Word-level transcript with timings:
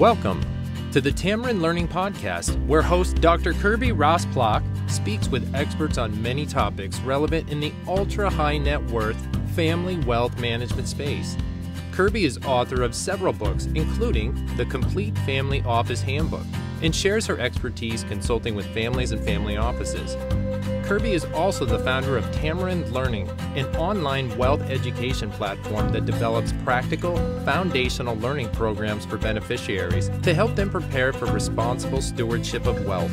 Welcome 0.00 0.40
to 0.92 1.02
the 1.02 1.12
Tamarind 1.12 1.60
Learning 1.60 1.86
Podcast, 1.86 2.56
where 2.66 2.80
host 2.80 3.20
Dr. 3.20 3.52
Kirby 3.52 3.90
Rosplock 3.90 4.62
speaks 4.90 5.28
with 5.28 5.54
experts 5.54 5.98
on 5.98 6.22
many 6.22 6.46
topics 6.46 6.98
relevant 7.00 7.50
in 7.50 7.60
the 7.60 7.70
ultra 7.86 8.30
high 8.30 8.56
net 8.56 8.82
worth 8.84 9.18
family 9.54 9.98
wealth 9.98 10.40
management 10.40 10.88
space. 10.88 11.36
Kirby 11.92 12.24
is 12.24 12.38
author 12.46 12.82
of 12.82 12.94
several 12.94 13.34
books, 13.34 13.66
including 13.74 14.56
The 14.56 14.64
Complete 14.64 15.18
Family 15.18 15.62
Office 15.66 16.00
Handbook, 16.00 16.46
and 16.80 16.96
shares 16.96 17.26
her 17.26 17.38
expertise 17.38 18.02
consulting 18.04 18.54
with 18.54 18.64
families 18.72 19.12
and 19.12 19.22
family 19.22 19.58
offices. 19.58 20.16
Kirby 20.90 21.12
is 21.12 21.24
also 21.26 21.64
the 21.64 21.78
founder 21.78 22.16
of 22.16 22.28
Tamarind 22.32 22.90
Learning, 22.90 23.30
an 23.54 23.64
online 23.76 24.36
wealth 24.36 24.60
education 24.62 25.30
platform 25.30 25.92
that 25.92 26.04
develops 26.04 26.52
practical, 26.64 27.16
foundational 27.44 28.16
learning 28.16 28.48
programs 28.48 29.06
for 29.06 29.16
beneficiaries 29.16 30.08
to 30.24 30.34
help 30.34 30.56
them 30.56 30.68
prepare 30.68 31.12
for 31.12 31.26
responsible 31.26 32.02
stewardship 32.02 32.66
of 32.66 32.84
wealth. 32.86 33.12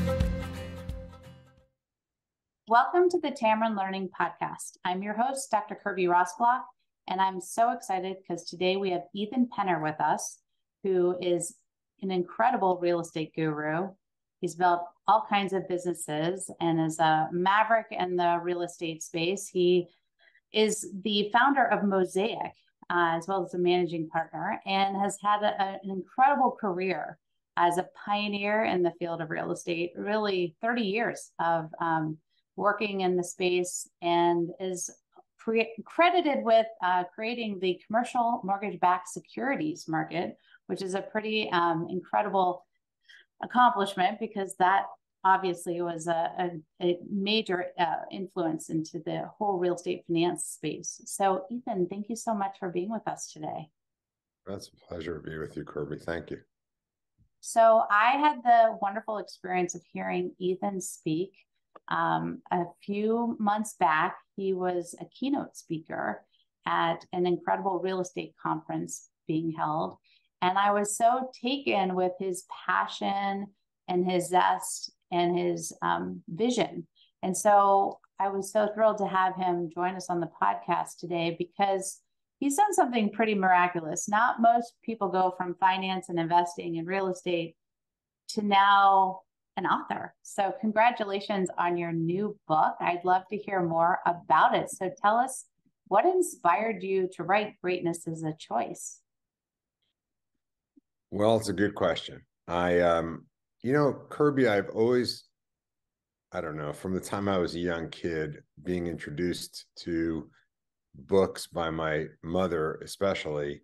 Welcome 2.67 3.11
to 3.11 3.19
the 3.19 3.29
Tamarind 3.29 3.75
Learning 3.75 4.09
Podcast. 4.09 4.77
I'm 4.83 5.03
your 5.03 5.13
host, 5.13 5.51
Dr. 5.51 5.75
Kirby 5.75 6.05
Rosplock, 6.05 6.63
and 7.07 7.21
I'm 7.21 7.39
so 7.39 7.73
excited 7.73 8.17
because 8.17 8.43
today 8.45 8.77
we 8.77 8.89
have 8.89 9.03
Ethan 9.13 9.49
Penner 9.55 9.83
with 9.83 10.01
us, 10.01 10.39
who 10.83 11.15
is 11.21 11.57
an 12.01 12.09
incredible 12.09 12.79
real 12.81 13.01
estate 13.01 13.33
guru. 13.35 13.89
He's 14.41 14.55
built 14.55 14.81
all 15.07 15.25
kinds 15.27 15.53
of 15.53 15.67
businesses 15.67 16.51
and 16.59 16.79
is 16.79 16.99
a 16.99 17.29
maverick 17.31 17.87
in 17.91 18.15
the 18.15 18.39
real 18.41 18.61
estate 18.61 19.01
space. 19.01 19.47
He 19.47 19.87
is 20.53 20.87
the 21.03 21.29
founder 21.33 21.65
of 21.65 21.83
Mosaic, 21.83 22.53
uh, 22.89 23.15
as 23.17 23.27
well 23.27 23.43
as 23.43 23.53
a 23.53 23.59
managing 23.59 24.09
partner, 24.09 24.61
and 24.65 24.95
has 24.97 25.17
had 25.23 25.41
a, 25.41 25.61
a, 25.61 25.79
an 25.83 25.89
incredible 25.89 26.51
career 26.51 27.17
as 27.57 27.79
a 27.79 27.87
pioneer 28.05 28.63
in 28.65 28.83
the 28.83 28.93
field 28.99 29.21
of 29.21 29.31
real 29.31 29.51
estate, 29.51 29.91
really 29.95 30.55
30 30.61 30.83
years 30.83 31.31
of 31.39 31.71
um, 31.81 32.17
working 32.55 33.01
in 33.01 33.17
the 33.17 33.23
space, 33.23 33.89
and 34.03 34.51
is 34.59 34.91
pre- 35.39 35.73
credited 35.83 36.43
with 36.43 36.67
uh, 36.83 37.03
creating 37.15 37.57
the 37.59 37.81
commercial 37.87 38.41
mortgage 38.43 38.79
backed 38.79 39.09
securities 39.09 39.87
market, 39.87 40.37
which 40.67 40.83
is 40.83 40.93
a 40.93 41.01
pretty 41.01 41.49
um, 41.51 41.87
incredible 41.89 42.66
accomplishment 43.41 44.19
because 44.19 44.55
that 44.57 44.85
obviously 45.23 45.81
was 45.81 46.07
a, 46.07 46.31
a, 46.39 46.51
a 46.81 46.97
major 47.09 47.67
uh, 47.79 48.03
influence 48.11 48.69
into 48.69 48.99
the 49.05 49.29
whole 49.37 49.57
real 49.57 49.75
estate 49.75 50.03
finance 50.07 50.45
space. 50.45 51.01
So, 51.05 51.43
Ethan, 51.51 51.87
thank 51.89 52.09
you 52.09 52.15
so 52.15 52.33
much 52.33 52.57
for 52.59 52.69
being 52.69 52.89
with 52.89 53.07
us 53.07 53.31
today. 53.31 53.69
That's 54.45 54.69
a 54.69 54.87
pleasure 54.87 55.15
to 55.15 55.29
be 55.29 55.37
with 55.37 55.57
you, 55.57 55.63
Kirby. 55.63 55.97
Thank 55.97 56.31
you. 56.31 56.39
So, 57.41 57.83
I 57.91 58.11
had 58.11 58.37
the 58.43 58.77
wonderful 58.81 59.17
experience 59.17 59.75
of 59.75 59.81
hearing 59.91 60.33
Ethan 60.39 60.81
speak 60.81 61.33
um, 61.89 62.41
a 62.51 62.63
few 62.83 63.35
months 63.39 63.75
back. 63.79 64.17
He 64.35 64.53
was 64.53 64.95
a 64.99 65.05
keynote 65.05 65.55
speaker 65.55 66.23
at 66.65 67.05
an 67.13 67.25
incredible 67.25 67.79
real 67.79 68.01
estate 68.01 68.33
conference 68.41 69.09
being 69.27 69.51
held. 69.51 69.97
And 70.41 70.57
I 70.57 70.71
was 70.71 70.95
so 70.95 71.29
taken 71.41 71.95
with 71.95 72.13
his 72.19 72.45
passion 72.65 73.47
and 73.87 74.09
his 74.09 74.29
zest 74.29 74.91
and 75.11 75.37
his 75.37 75.73
um, 75.81 76.21
vision. 76.27 76.87
And 77.23 77.35
so 77.35 77.99
I 78.19 78.29
was 78.29 78.51
so 78.51 78.69
thrilled 78.73 78.97
to 78.99 79.07
have 79.07 79.35
him 79.35 79.69
join 79.73 79.95
us 79.95 80.09
on 80.09 80.19
the 80.19 80.29
podcast 80.41 80.99
today 80.99 81.35
because 81.37 81.99
he's 82.39 82.57
done 82.57 82.73
something 82.73 83.11
pretty 83.11 83.35
miraculous. 83.35 84.07
Not 84.09 84.41
most 84.41 84.73
people 84.83 85.09
go 85.09 85.33
from 85.37 85.55
finance 85.59 86.09
and 86.09 86.19
investing 86.19 86.75
in 86.75 86.85
real 86.85 87.09
estate 87.09 87.55
to 88.29 88.41
now 88.41 89.21
an 89.55 89.65
author. 89.65 90.13
So, 90.21 90.53
congratulations 90.61 91.49
on 91.57 91.77
your 91.77 91.91
new 91.91 92.37
book. 92.47 92.75
I'd 92.79 93.03
love 93.03 93.23
to 93.29 93.37
hear 93.37 93.61
more 93.63 93.99
about 94.05 94.55
it. 94.55 94.69
So, 94.69 94.91
tell 95.01 95.17
us 95.17 95.45
what 95.87 96.05
inspired 96.05 96.83
you 96.83 97.09
to 97.15 97.23
write 97.23 97.59
Greatness 97.61 98.05
is 98.07 98.23
a 98.23 98.33
Choice? 98.33 98.99
Well, 101.11 101.37
it's 101.37 101.49
a 101.49 101.53
good 101.53 101.75
question. 101.75 102.21
I, 102.47 102.79
um, 102.79 103.25
you 103.63 103.73
know, 103.73 103.93
Kirby, 104.09 104.47
I've 104.47 104.69
always, 104.69 105.23
I 106.31 106.41
don't 106.41 106.57
know, 106.57 106.73
from 106.73 106.93
the 106.93 106.99
time 106.99 107.29
I 107.29 107.37
was 107.37 107.55
a 107.55 107.59
young 107.59 107.89
kid, 107.89 108.43
being 108.63 108.87
introduced 108.87 109.65
to 109.79 110.29
books 110.95 111.47
by 111.47 111.69
my 111.69 112.05
mother, 112.23 112.79
especially, 112.83 113.61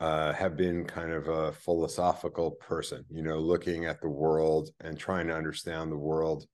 uh, 0.00 0.32
have 0.32 0.56
been 0.56 0.84
kind 0.84 1.12
of 1.12 1.28
a 1.28 1.52
philosophical 1.52 2.52
person, 2.52 3.04
you 3.08 3.22
know, 3.22 3.38
looking 3.38 3.84
at 3.84 4.00
the 4.00 4.08
world 4.08 4.70
and 4.80 4.98
trying 4.98 5.28
to 5.28 5.36
understand 5.36 5.92
the 5.92 5.96
world 5.96 6.44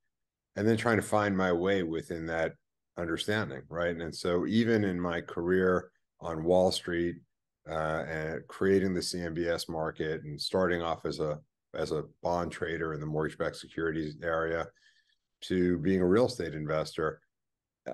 and 0.56 0.68
then 0.68 0.76
trying 0.76 0.96
to 0.96 1.02
find 1.02 1.34
my 1.34 1.52
way 1.52 1.82
within 1.82 2.26
that 2.26 2.52
understanding. 2.98 3.62
Right. 3.70 3.96
And 3.96 4.14
so 4.14 4.46
even 4.46 4.84
in 4.84 5.00
my 5.00 5.22
career 5.22 5.90
on 6.20 6.44
Wall 6.44 6.70
Street, 6.70 7.16
uh, 7.70 8.04
and 8.08 8.46
creating 8.48 8.94
the 8.94 9.00
CMBS 9.00 9.68
market 9.68 10.22
and 10.24 10.40
starting 10.40 10.82
off 10.82 11.04
as 11.04 11.20
a 11.20 11.38
as 11.74 11.92
a 11.92 12.04
bond 12.22 12.50
trader 12.50 12.94
in 12.94 13.00
the 13.00 13.06
mortgage-backed 13.06 13.56
securities 13.56 14.16
area 14.22 14.66
to 15.42 15.78
being 15.78 16.00
a 16.00 16.06
real 16.06 16.26
estate 16.26 16.54
investor. 16.54 17.20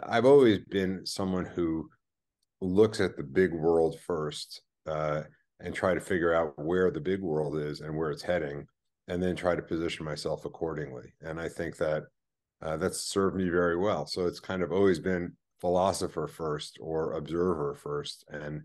I've 0.05 0.25
always 0.25 0.61
been 0.61 1.05
someone 1.05 1.45
who 1.45 1.91
looks 2.61 3.01
at 3.01 3.17
the 3.17 3.23
big 3.23 3.53
world 3.53 3.99
first 4.01 4.62
uh, 4.87 5.23
and 5.61 5.75
try 5.75 5.95
to 5.95 6.01
figure 6.01 6.35
out 6.35 6.55
where 6.56 6.91
the 6.91 7.01
big 7.01 7.21
world 7.21 7.59
is 7.59 7.81
and 7.81 7.97
where 7.97 8.11
it's 8.11 8.23
heading, 8.23 8.67
and 9.09 9.23
then 9.23 9.37
try 9.37 9.55
to 9.55 9.62
position 9.62 10.05
myself 10.05 10.45
accordingly. 10.45 11.12
And 11.21 11.41
I 11.41 11.49
think 11.49 11.77
that 11.79 12.05
uh, 12.62 12.77
that's 12.77 13.01
served 13.01 13.37
me 13.37 13.49
very 13.49 13.77
well. 13.77 14.06
So 14.06 14.27
it's 14.27 14.41
kind 14.41 14.62
of 14.62 14.73
always 14.73 14.99
been 14.99 15.33
philosopher 15.61 16.27
first 16.27 16.79
or 16.81 17.15
observer 17.15 17.75
first, 17.75 18.25
and 18.29 18.62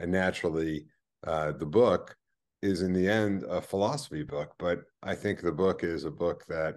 and 0.00 0.10
naturally 0.10 0.86
uh, 1.26 1.52
the 1.52 1.66
book 1.66 2.16
is 2.62 2.82
in 2.82 2.92
the 2.92 3.08
end 3.08 3.44
a 3.44 3.60
philosophy 3.60 4.22
book 4.22 4.52
but 4.58 4.80
i 5.02 5.14
think 5.14 5.40
the 5.40 5.52
book 5.52 5.84
is 5.84 6.04
a 6.04 6.10
book 6.10 6.44
that 6.48 6.74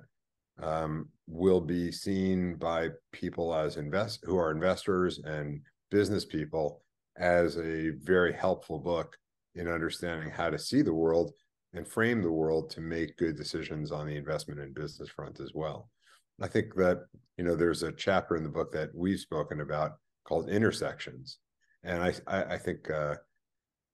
um, 0.61 1.09
will 1.27 1.61
be 1.61 1.91
seen 1.91 2.55
by 2.55 2.89
people 3.11 3.55
as 3.55 3.77
invest 3.77 4.19
who 4.23 4.37
are 4.37 4.51
investors 4.51 5.19
and 5.25 5.61
business 5.89 6.25
people 6.25 6.83
as 7.17 7.57
a 7.57 7.91
very 8.01 8.33
helpful 8.33 8.79
book 8.79 9.17
in 9.55 9.67
understanding 9.67 10.29
how 10.29 10.49
to 10.49 10.59
see 10.59 10.81
the 10.81 10.93
world 10.93 11.31
and 11.73 11.87
frame 11.87 12.21
the 12.21 12.31
world 12.31 12.69
to 12.69 12.81
make 12.81 13.17
good 13.17 13.35
decisions 13.35 13.91
on 13.91 14.07
the 14.07 14.15
investment 14.15 14.59
and 14.59 14.73
business 14.73 15.09
front 15.09 15.39
as 15.39 15.53
well. 15.53 15.89
I 16.41 16.47
think 16.47 16.75
that 16.75 17.05
you 17.37 17.43
know 17.43 17.55
there's 17.55 17.83
a 17.83 17.91
chapter 17.91 18.35
in 18.35 18.43
the 18.43 18.49
book 18.49 18.71
that 18.73 18.89
we've 18.93 19.19
spoken 19.19 19.61
about 19.61 19.93
called 20.25 20.49
intersections 20.49 21.39
and 21.83 22.01
I 22.01 22.13
I, 22.27 22.43
I 22.55 22.57
think 22.57 22.89
uh, 22.89 23.15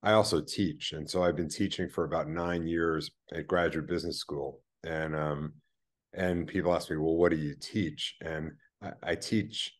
I 0.01 0.13
also 0.13 0.41
teach, 0.41 0.93
and 0.93 1.09
so 1.09 1.23
I've 1.23 1.35
been 1.35 1.49
teaching 1.49 1.89
for 1.89 2.05
about 2.05 2.29
nine 2.29 2.65
years 2.67 3.11
at 3.33 3.47
graduate 3.47 3.87
business 3.87 4.17
school, 4.17 4.61
and 4.83 5.15
um, 5.15 5.53
and 6.13 6.47
people 6.47 6.73
ask 6.73 6.89
me, 6.89 6.97
well, 6.97 7.15
what 7.15 7.31
do 7.31 7.37
you 7.37 7.55
teach? 7.59 8.15
And 8.21 8.51
I, 8.81 8.91
I 9.03 9.15
teach, 9.15 9.73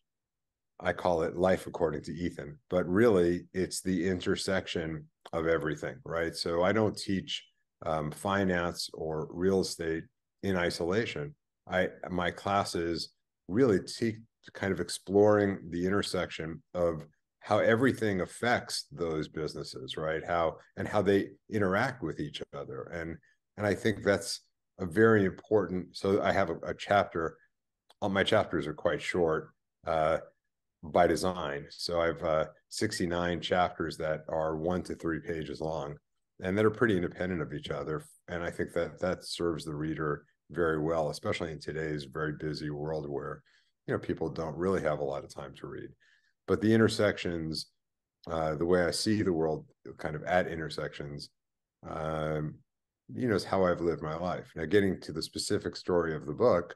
I 0.78 0.92
call 0.92 1.22
it 1.22 1.36
life 1.36 1.66
according 1.66 2.02
to 2.02 2.12
Ethan, 2.12 2.58
but 2.68 2.88
really 2.88 3.46
it's 3.52 3.80
the 3.80 4.06
intersection 4.08 5.06
of 5.32 5.46
everything, 5.46 5.96
right? 6.04 6.34
So 6.34 6.62
I 6.62 6.72
don't 6.72 6.96
teach 6.96 7.44
um, 7.84 8.10
finance 8.10 8.90
or 8.92 9.28
real 9.30 9.60
estate 9.60 10.04
in 10.42 10.56
isolation. 10.56 11.34
I 11.68 11.88
my 12.10 12.30
classes 12.30 13.10
really 13.48 13.80
teach 13.80 14.16
kind 14.54 14.72
of 14.72 14.80
exploring 14.80 15.58
the 15.70 15.86
intersection 15.86 16.62
of 16.74 17.04
how 17.40 17.58
everything 17.58 18.20
affects 18.20 18.86
those 18.92 19.26
businesses 19.28 19.96
right? 19.96 20.22
How 20.24 20.56
and 20.76 20.86
how 20.86 21.02
they 21.02 21.30
interact 21.50 22.02
with 22.02 22.20
each 22.20 22.42
other. 22.54 22.82
And 22.92 23.16
and 23.56 23.66
i 23.66 23.74
think 23.74 24.02
that's 24.02 24.40
a 24.78 24.86
very 24.86 25.26
important 25.26 25.94
so 25.94 26.22
i 26.22 26.32
have 26.32 26.48
a, 26.48 26.56
a 26.64 26.74
chapter 26.74 27.36
all 28.00 28.08
my 28.08 28.24
chapters 28.24 28.66
are 28.66 28.72
quite 28.72 29.02
short 29.02 29.50
uh, 29.86 30.16
by 30.82 31.06
design. 31.06 31.66
So 31.68 32.00
i've 32.00 32.22
uh, 32.24 32.46
69 32.70 33.40
chapters 33.40 33.98
that 33.98 34.20
are 34.28 34.56
one 34.56 34.82
to 34.84 34.94
three 34.94 35.20
pages 35.20 35.60
long 35.60 35.96
and 36.42 36.56
that 36.56 36.64
are 36.64 36.70
pretty 36.70 36.96
independent 36.96 37.42
of 37.42 37.52
each 37.52 37.70
other. 37.70 38.02
And 38.28 38.42
i 38.42 38.50
think 38.50 38.72
that 38.72 38.98
that 39.00 39.24
serves 39.24 39.64
the 39.64 39.74
reader 39.74 40.24
very 40.50 40.80
well 40.80 41.10
especially 41.10 41.52
in 41.52 41.60
today's 41.60 42.04
very 42.04 42.32
busy 42.32 42.70
world 42.70 43.08
where 43.08 43.42
you 43.86 43.94
know 43.94 44.00
people 44.00 44.28
don't 44.28 44.56
really 44.56 44.82
have 44.82 45.00
a 45.00 45.04
lot 45.04 45.22
of 45.22 45.32
time 45.32 45.54
to 45.56 45.66
read 45.66 45.90
but 46.50 46.60
the 46.60 46.74
intersections 46.74 47.66
uh, 48.28 48.56
the 48.56 48.66
way 48.66 48.84
i 48.84 48.90
see 48.90 49.22
the 49.22 49.32
world 49.32 49.64
kind 49.98 50.16
of 50.16 50.24
at 50.24 50.48
intersections 50.48 51.30
um, 51.88 52.56
you 53.14 53.28
know 53.28 53.36
is 53.36 53.44
how 53.44 53.64
i've 53.64 53.80
lived 53.80 54.02
my 54.02 54.16
life. 54.16 54.50
Now 54.56 54.64
getting 54.64 55.00
to 55.02 55.12
the 55.12 55.22
specific 55.22 55.76
story 55.76 56.12
of 56.12 56.26
the 56.26 56.34
book 56.34 56.74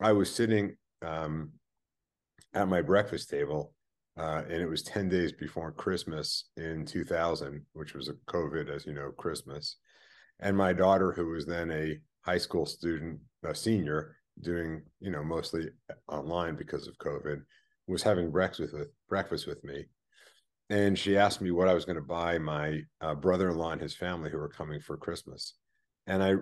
i 0.00 0.10
was 0.10 0.34
sitting 0.34 0.76
um, 1.02 1.50
at 2.54 2.66
my 2.66 2.80
breakfast 2.80 3.28
table 3.28 3.74
uh, 4.16 4.42
and 4.48 4.62
it 4.62 4.70
was 4.70 4.82
10 4.82 5.10
days 5.10 5.32
before 5.32 5.70
christmas 5.70 6.48
in 6.56 6.86
2000 6.86 7.60
which 7.74 7.92
was 7.92 8.08
a 8.08 8.14
covid 8.26 8.74
as 8.74 8.86
you 8.86 8.94
know 8.94 9.10
christmas. 9.18 9.76
And 10.40 10.56
my 10.56 10.72
daughter, 10.72 11.12
who 11.12 11.26
was 11.26 11.46
then 11.46 11.70
a 11.70 11.98
high 12.22 12.38
school 12.38 12.66
student, 12.66 13.20
a 13.44 13.54
senior, 13.54 14.16
doing 14.40 14.82
you 15.00 15.10
know 15.10 15.22
mostly 15.22 15.68
online 16.08 16.56
because 16.56 16.88
of 16.88 16.98
COVID, 16.98 17.42
was 17.86 18.02
having 18.02 18.30
breakfast 18.30 18.72
with 18.72 18.88
breakfast 19.08 19.46
with 19.46 19.62
me, 19.64 19.86
and 20.70 20.98
she 20.98 21.16
asked 21.16 21.40
me 21.40 21.50
what 21.50 21.68
I 21.68 21.74
was 21.74 21.84
going 21.84 21.96
to 21.96 22.02
buy 22.02 22.38
my 22.38 22.80
uh, 23.00 23.14
brother-in-law 23.14 23.72
and 23.72 23.80
his 23.80 23.94
family 23.94 24.30
who 24.30 24.38
were 24.38 24.48
coming 24.48 24.80
for 24.80 24.96
Christmas, 24.96 25.54
and 26.06 26.22
I 26.22 26.34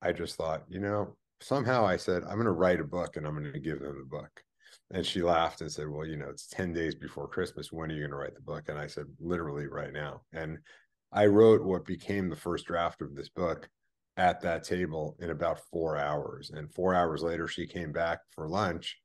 I 0.00 0.12
just 0.12 0.36
thought, 0.36 0.64
you 0.68 0.80
know, 0.80 1.16
somehow 1.40 1.86
I 1.86 1.96
said 1.96 2.22
I'm 2.24 2.34
going 2.34 2.44
to 2.46 2.52
write 2.52 2.80
a 2.80 2.84
book 2.84 3.16
and 3.16 3.26
I'm 3.26 3.38
going 3.38 3.52
to 3.52 3.58
give 3.60 3.80
them 3.80 3.98
the 3.98 4.16
book, 4.16 4.42
and 4.90 5.06
she 5.06 5.22
laughed 5.22 5.60
and 5.60 5.70
said, 5.70 5.88
well, 5.88 6.06
you 6.06 6.16
know, 6.16 6.28
it's 6.28 6.46
ten 6.46 6.72
days 6.72 6.94
before 6.94 7.28
Christmas. 7.28 7.72
When 7.72 7.90
are 7.90 7.94
you 7.94 8.00
going 8.00 8.10
to 8.10 8.16
write 8.16 8.34
the 8.34 8.40
book? 8.40 8.64
And 8.68 8.78
I 8.78 8.86
said, 8.86 9.06
literally 9.20 9.66
right 9.66 9.92
now, 9.92 10.22
and 10.32 10.58
I 11.12 11.26
wrote 11.26 11.62
what 11.62 11.84
became 11.84 12.28
the 12.28 12.36
first 12.36 12.66
draft 12.66 13.02
of 13.02 13.14
this 13.14 13.28
book 13.28 13.68
at 14.16 14.40
that 14.42 14.64
table 14.64 15.16
in 15.20 15.30
about 15.30 15.60
four 15.70 15.96
hours. 15.96 16.50
And 16.54 16.72
four 16.72 16.94
hours 16.94 17.22
later, 17.22 17.46
she 17.48 17.66
came 17.66 17.92
back 17.92 18.20
for 18.34 18.48
lunch 18.48 18.98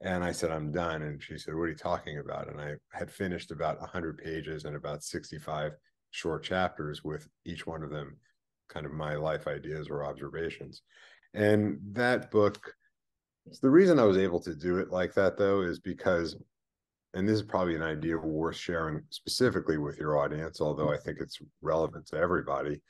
and 0.00 0.24
I 0.24 0.32
said, 0.32 0.50
I'm 0.50 0.72
done. 0.72 1.02
And 1.02 1.22
she 1.22 1.38
said, 1.38 1.54
What 1.54 1.62
are 1.62 1.68
you 1.68 1.74
talking 1.74 2.18
about? 2.18 2.48
And 2.48 2.60
I 2.60 2.74
had 2.92 3.10
finished 3.10 3.50
about 3.50 3.80
100 3.80 4.18
pages 4.18 4.64
and 4.64 4.76
about 4.76 5.02
65 5.02 5.72
short 6.10 6.42
chapters 6.42 7.04
with 7.04 7.28
each 7.44 7.66
one 7.66 7.82
of 7.82 7.90
them 7.90 8.16
kind 8.68 8.86
of 8.86 8.92
my 8.92 9.16
life 9.16 9.46
ideas 9.46 9.88
or 9.88 10.04
observations. 10.04 10.82
And 11.34 11.78
that 11.92 12.30
book, 12.30 12.72
the 13.62 13.70
reason 13.70 13.98
I 13.98 14.04
was 14.04 14.18
able 14.18 14.40
to 14.40 14.54
do 14.54 14.78
it 14.78 14.90
like 14.90 15.14
that, 15.14 15.36
though, 15.36 15.62
is 15.62 15.80
because, 15.80 16.36
and 17.14 17.28
this 17.28 17.36
is 17.36 17.42
probably 17.42 17.74
an 17.74 17.82
idea 17.82 18.16
worth 18.16 18.56
sharing 18.56 19.02
specifically 19.10 19.76
with 19.76 19.98
your 19.98 20.18
audience, 20.18 20.60
although 20.60 20.92
I 20.92 20.98
think 20.98 21.18
it's 21.20 21.40
relevant 21.62 22.06
to 22.08 22.16
everybody 22.16 22.80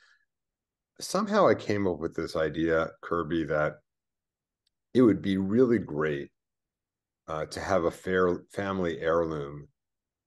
somehow 1.01 1.47
I 1.47 1.55
came 1.55 1.87
up 1.87 1.99
with 1.99 2.15
this 2.15 2.35
idea, 2.35 2.89
Kirby, 3.01 3.45
that 3.45 3.79
it 4.93 5.01
would 5.01 5.21
be 5.21 5.37
really 5.37 5.79
great 5.79 6.31
uh, 7.27 7.45
to 7.45 7.59
have 7.59 7.85
a 7.85 7.91
fair 7.91 8.43
family 8.51 8.99
heirloom 8.99 9.67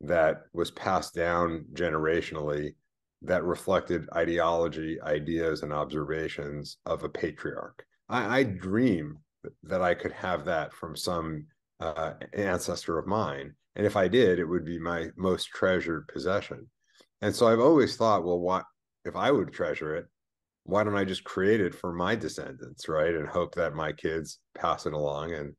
that 0.00 0.42
was 0.52 0.70
passed 0.70 1.14
down 1.14 1.64
generationally 1.72 2.74
that 3.22 3.44
reflected 3.44 4.06
ideology, 4.14 5.00
ideas, 5.02 5.62
and 5.62 5.72
observations 5.72 6.78
of 6.84 7.04
a 7.04 7.08
patriarch. 7.08 7.84
I, 8.08 8.40
I 8.40 8.42
dream 8.42 9.18
that 9.62 9.82
I 9.82 9.94
could 9.94 10.12
have 10.12 10.44
that 10.44 10.72
from 10.72 10.96
some 10.96 11.46
uh, 11.80 12.14
ancestor 12.32 12.98
of 12.98 13.06
mine. 13.06 13.54
And 13.76 13.86
if 13.86 13.96
I 13.96 14.08
did, 14.08 14.38
it 14.38 14.44
would 14.44 14.64
be 14.64 14.78
my 14.78 15.08
most 15.16 15.46
treasured 15.46 16.08
possession. 16.08 16.68
And 17.22 17.34
so 17.34 17.46
I've 17.46 17.60
always 17.60 17.96
thought, 17.96 18.24
well, 18.24 18.38
what 18.38 18.64
if 19.04 19.16
I 19.16 19.30
would 19.30 19.52
treasure 19.52 19.96
it? 19.96 20.06
why 20.64 20.82
don't 20.82 20.96
I 20.96 21.04
just 21.04 21.24
create 21.24 21.60
it 21.60 21.74
for 21.74 21.92
my 21.92 22.16
descendants, 22.16 22.88
right? 22.88 23.14
And 23.14 23.28
hope 23.28 23.54
that 23.54 23.74
my 23.74 23.92
kids 23.92 24.38
pass 24.54 24.86
it 24.86 24.94
along. 24.94 25.32
And 25.32 25.54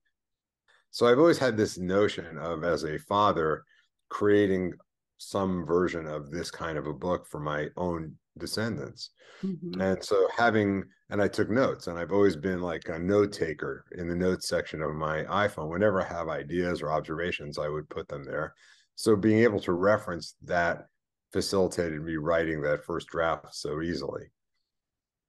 so 0.96 1.08
I've 1.08 1.20
always 1.20 1.38
had 1.38 1.58
this 1.58 1.78
notion 1.78 2.38
of, 2.38 2.64
as 2.64 2.86
a 2.86 2.98
father, 2.98 3.66
creating 4.10 4.74
some 5.18 5.66
version 5.66 6.08
of 6.08 6.32
this 6.32 6.50
kind 6.50 6.78
of 6.78 6.88
a 6.88 6.94
book 6.94 7.28
for 7.28 7.40
my 7.40 7.68
own 7.76 8.14
descendants. 8.38 9.10
Mm-hmm. 9.44 9.82
And 9.82 10.02
so 10.02 10.28
having, 10.38 10.84
and 11.10 11.22
I 11.22 11.28
took 11.28 11.50
notes, 11.50 11.88
and 11.88 12.00
I've 12.00 12.14
always 12.14 12.38
been 12.38 12.62
like 12.62 12.88
a 12.88 12.98
note 12.98 13.34
taker 13.34 13.84
in 13.98 14.08
the 14.08 14.16
notes 14.16 14.48
section 14.48 14.82
of 14.82 14.96
my 14.96 15.24
iPhone. 15.24 15.70
Whenever 15.70 16.02
I 16.02 16.08
have 16.08 16.30
ideas 16.30 16.82
or 16.82 16.92
observations, 16.92 17.60
I 17.60 17.68
would 17.68 17.90
put 17.90 18.08
them 18.08 18.24
there. 18.24 18.54
So 18.96 19.18
being 19.18 19.40
able 19.40 19.60
to 19.62 19.74
reference 19.74 20.36
that 20.44 20.86
facilitated 21.34 22.02
me 22.02 22.16
writing 22.16 22.62
that 22.62 22.86
first 22.86 23.08
draft 23.08 23.54
so 23.54 23.82
easily 23.82 24.30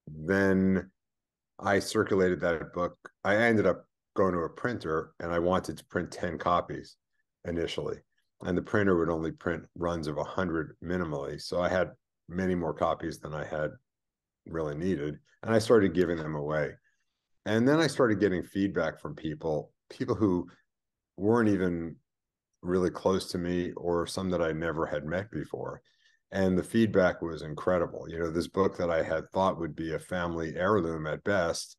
then 0.07 0.91
I 1.59 1.79
circulated 1.79 2.41
that 2.41 2.73
book. 2.73 2.97
I 3.25 3.37
ended 3.37 3.67
up 3.67 3.85
going 4.17 4.33
to 4.33 4.41
a 4.41 4.49
printer 4.49 5.13
and 5.21 5.33
I 5.33 5.39
wanted 5.39 5.79
to 5.79 5.85
print 5.85 6.11
10 6.11 6.39
copies 6.39 6.97
initially. 7.45 7.99
And 8.43 8.57
the 8.57 8.63
printer 8.63 8.99
would 8.99 9.09
only 9.09 9.33
print 9.33 9.65
runs 9.77 10.07
of 10.09 10.17
100 10.17 10.77
minimally. 10.83 11.41
So 11.41 11.61
I 11.61 11.69
had 11.69 11.93
many 12.29 12.55
more 12.55 12.75
copies 12.75 13.19
than 13.19 13.35
I 13.35 13.45
had 13.45 13.71
really 14.47 14.77
needed. 14.77 15.19
And 15.43 15.55
I 15.55 15.59
started 15.59 15.95
giving 15.95 16.17
them 16.17 16.35
away. 16.35 16.73
And 17.47 17.67
then 17.67 17.79
I 17.79 17.87
started 17.87 18.21
getting 18.21 18.43
feedback 18.43 19.01
from 19.01 19.15
people, 19.15 19.73
people 19.89 20.15
who 20.15 20.49
weren't 21.17 21.49
even 21.49 21.97
really 22.63 22.91
close 22.91 23.31
to 23.31 23.39
me 23.39 23.73
or 23.73 24.07
some 24.07 24.31
that 24.31 24.43
I 24.43 24.53
never 24.53 24.85
had 24.85 25.05
met 25.05 25.31
before 25.31 25.81
and 26.33 26.59
the 26.59 26.63
feedback 26.63 27.23
was 27.23 27.43
incredible. 27.43 28.09
You 28.09 28.19
know, 28.19 28.31
this 28.31 28.49
book 28.49 28.77
that 28.79 28.91
I 28.91 29.03
had 29.03 29.31
thought 29.31 29.59
would 29.59 29.77
be 29.77 29.95
a 29.95 29.99
family 29.99 30.55
heirloom 30.57 31.07
at 31.07 31.25
best 31.25 31.77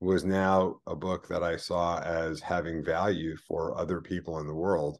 was 0.00 0.24
now 0.24 0.76
a 0.86 0.94
book 0.94 1.26
that 1.28 1.42
I 1.42 1.56
saw 1.56 1.98
as 2.00 2.40
having 2.40 2.84
value 2.84 3.36
for 3.36 3.76
other 3.76 4.00
people 4.00 4.38
in 4.38 4.46
the 4.46 4.54
world. 4.54 4.98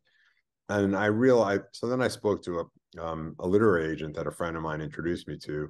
And 0.68 0.96
I 0.96 1.06
realized, 1.06 1.62
so 1.72 1.86
then 1.86 2.02
I 2.02 2.08
spoke 2.08 2.42
to 2.44 2.60
a, 2.60 3.02
um, 3.02 3.36
a 3.38 3.46
literary 3.46 3.92
agent 3.92 4.16
that 4.16 4.26
a 4.26 4.32
friend 4.32 4.56
of 4.56 4.62
mine 4.62 4.80
introduced 4.80 5.28
me 5.28 5.38
to. 5.44 5.68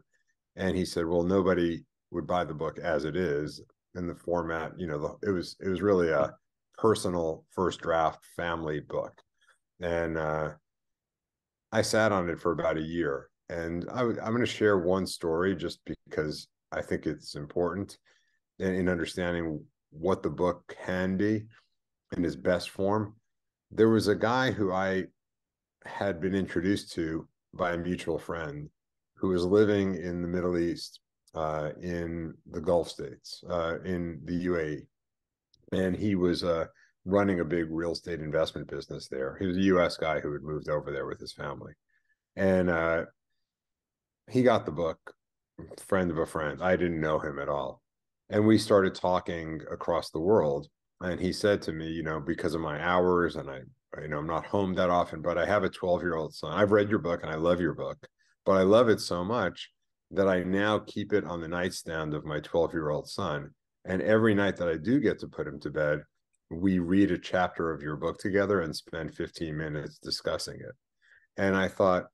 And 0.56 0.76
he 0.76 0.84
said, 0.84 1.06
well, 1.06 1.22
nobody 1.22 1.84
would 2.10 2.26
buy 2.26 2.44
the 2.44 2.54
book 2.54 2.78
as 2.78 3.04
it 3.04 3.16
is 3.16 3.60
in 3.94 4.06
the 4.06 4.14
format, 4.14 4.72
you 4.78 4.86
know, 4.86 4.98
the, 4.98 5.28
it 5.28 5.31
was, 5.31 5.56
it 5.60 5.69
was 5.69 5.82
really 5.82 6.10
a 6.10 6.34
personal 6.78 7.44
first 7.50 7.81
draft 7.81 8.24
family 8.36 8.81
book. 8.81 9.12
And, 9.81 10.16
uh, 10.16 10.50
I 11.70 11.82
sat 11.82 12.12
on 12.12 12.28
it 12.31 12.40
for 12.40 12.52
about 12.52 12.78
a 12.78 12.82
year, 12.82 13.28
and 13.50 13.84
I, 13.92 14.00
am 14.00 14.14
going 14.14 14.40
to 14.40 14.46
share 14.46 14.78
one 14.78 15.06
story 15.06 15.54
just 15.54 15.81
because 16.06 16.48
I 16.72 16.81
think 16.81 17.06
it's 17.06 17.34
important 17.34 17.98
in, 18.58 18.75
in 18.75 18.88
understanding 18.88 19.64
what 19.90 20.22
the 20.22 20.31
book 20.31 20.76
can 20.84 21.16
be 21.16 21.46
in 22.16 22.25
its 22.25 22.37
best 22.37 22.70
form. 22.70 23.14
There 23.70 23.88
was 23.88 24.08
a 24.08 24.14
guy 24.14 24.50
who 24.50 24.72
I 24.72 25.05
had 25.84 26.20
been 26.20 26.34
introduced 26.34 26.93
to 26.93 27.26
by 27.55 27.72
a 27.72 27.78
mutual 27.78 28.19
friend 28.19 28.69
who 29.16 29.28
was 29.28 29.44
living 29.44 29.94
in 29.96 30.22
the 30.22 30.28
Middle 30.28 30.58
East, 30.58 31.00
uh, 31.34 31.70
in 31.82 32.34
the 32.50 32.60
Gulf 32.60 32.88
states, 32.88 33.43
uh, 33.49 33.81
in 33.84 34.20
the 34.25 34.46
UAE, 34.46 34.87
and 35.72 35.96
he 35.96 36.14
was 36.14 36.44
uh, 36.44 36.66
running 37.05 37.40
a 37.40 37.44
big 37.44 37.66
real 37.70 37.93
estate 37.93 38.20
investment 38.20 38.69
business 38.69 39.08
there. 39.08 39.37
He 39.40 39.46
was 39.46 39.56
a 39.56 39.62
U.S. 39.62 39.96
guy 39.96 40.20
who 40.20 40.32
had 40.32 40.43
moved 40.43 40.69
over 40.69 40.93
there 40.93 41.06
with 41.06 41.20
his 41.20 41.32
family, 41.32 41.72
and 42.37 42.70
uh, 42.70 43.05
he 44.31 44.43
got 44.43 44.66
the 44.66 44.72
book. 44.72 44.99
Friend 45.78 46.08
of 46.12 46.19
a 46.19 46.26
friend. 46.26 46.62
I 46.62 46.76
didn't 46.76 47.00
know 47.00 47.19
him 47.19 47.40
at 47.40 47.49
all, 47.49 47.82
and 48.31 48.47
we 48.47 48.58
started 48.58 48.94
talking 48.94 49.61
across 49.70 50.11
the 50.11 50.20
world. 50.20 50.69
And 51.01 51.20
he 51.20 51.32
said 51.32 51.63
to 51.63 51.73
me, 51.73 51.89
you 51.89 52.03
know, 52.03 52.20
because 52.20 52.55
of 52.55 52.61
my 52.61 52.81
hours, 52.82 53.37
and 53.37 53.49
I, 53.49 53.61
you 54.01 54.08
know, 54.08 54.19
I'm 54.19 54.27
not 54.27 54.47
home 54.47 54.75
that 54.75 54.91
often, 54.91 55.23
but 55.23 55.39
I 55.39 55.47
have 55.47 55.65
a 55.65 55.69
12 55.69 56.03
year 56.03 56.17
old 56.17 56.35
son. 56.35 56.53
I've 56.53 56.73
read 56.73 56.91
your 56.91 56.99
book 56.99 57.23
and 57.23 57.31
I 57.31 57.37
love 57.37 57.61
your 57.61 57.75
book, 57.75 57.99
but 58.44 58.53
I 58.53 58.63
love 58.63 58.89
it 58.89 59.01
so 59.01 59.25
much 59.25 59.70
that 60.11 60.29
I 60.29 60.43
now 60.43 60.81
keep 60.81 61.13
it 61.13 61.25
on 61.25 61.41
the 61.41 61.49
nightstand 61.49 62.15
of 62.15 62.25
my 62.25 62.41
12 62.41 62.73
year 62.73 62.91
old 62.91 63.08
son. 63.08 63.51
And 63.85 64.03
every 64.03 64.35
night 64.35 64.56
that 64.56 64.69
I 64.69 64.77
do 64.77 65.01
get 65.01 65.19
to 65.20 65.29
put 65.29 65.47
him 65.47 65.61
to 65.61 65.70
bed, 65.70 66.03
we 66.51 66.79
read 66.79 67.11
a 67.11 67.19
chapter 67.19 67.73
of 67.73 67.82
your 67.82 67.97
book 67.97 68.19
together 68.19 68.63
and 68.63 68.75
spend 68.75 69.15
15 69.15 69.56
minutes 69.56 69.99
discussing 69.99 70.56
it. 70.56 70.75
And 71.37 71.56
I 71.56 71.69
thought, 71.69 72.06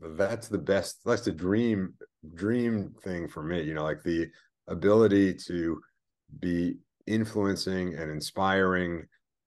that's 0.00 0.48
the 0.48 0.58
best, 0.58 1.00
that's 1.04 1.22
the 1.22 1.32
dream, 1.32 1.94
dream 2.34 2.94
thing 3.02 3.28
for 3.28 3.42
me, 3.42 3.62
you 3.62 3.74
know, 3.74 3.84
like 3.84 4.02
the 4.02 4.28
ability 4.68 5.34
to 5.46 5.80
be 6.40 6.76
influencing 7.06 7.94
and 7.94 8.10
inspiring 8.10 9.04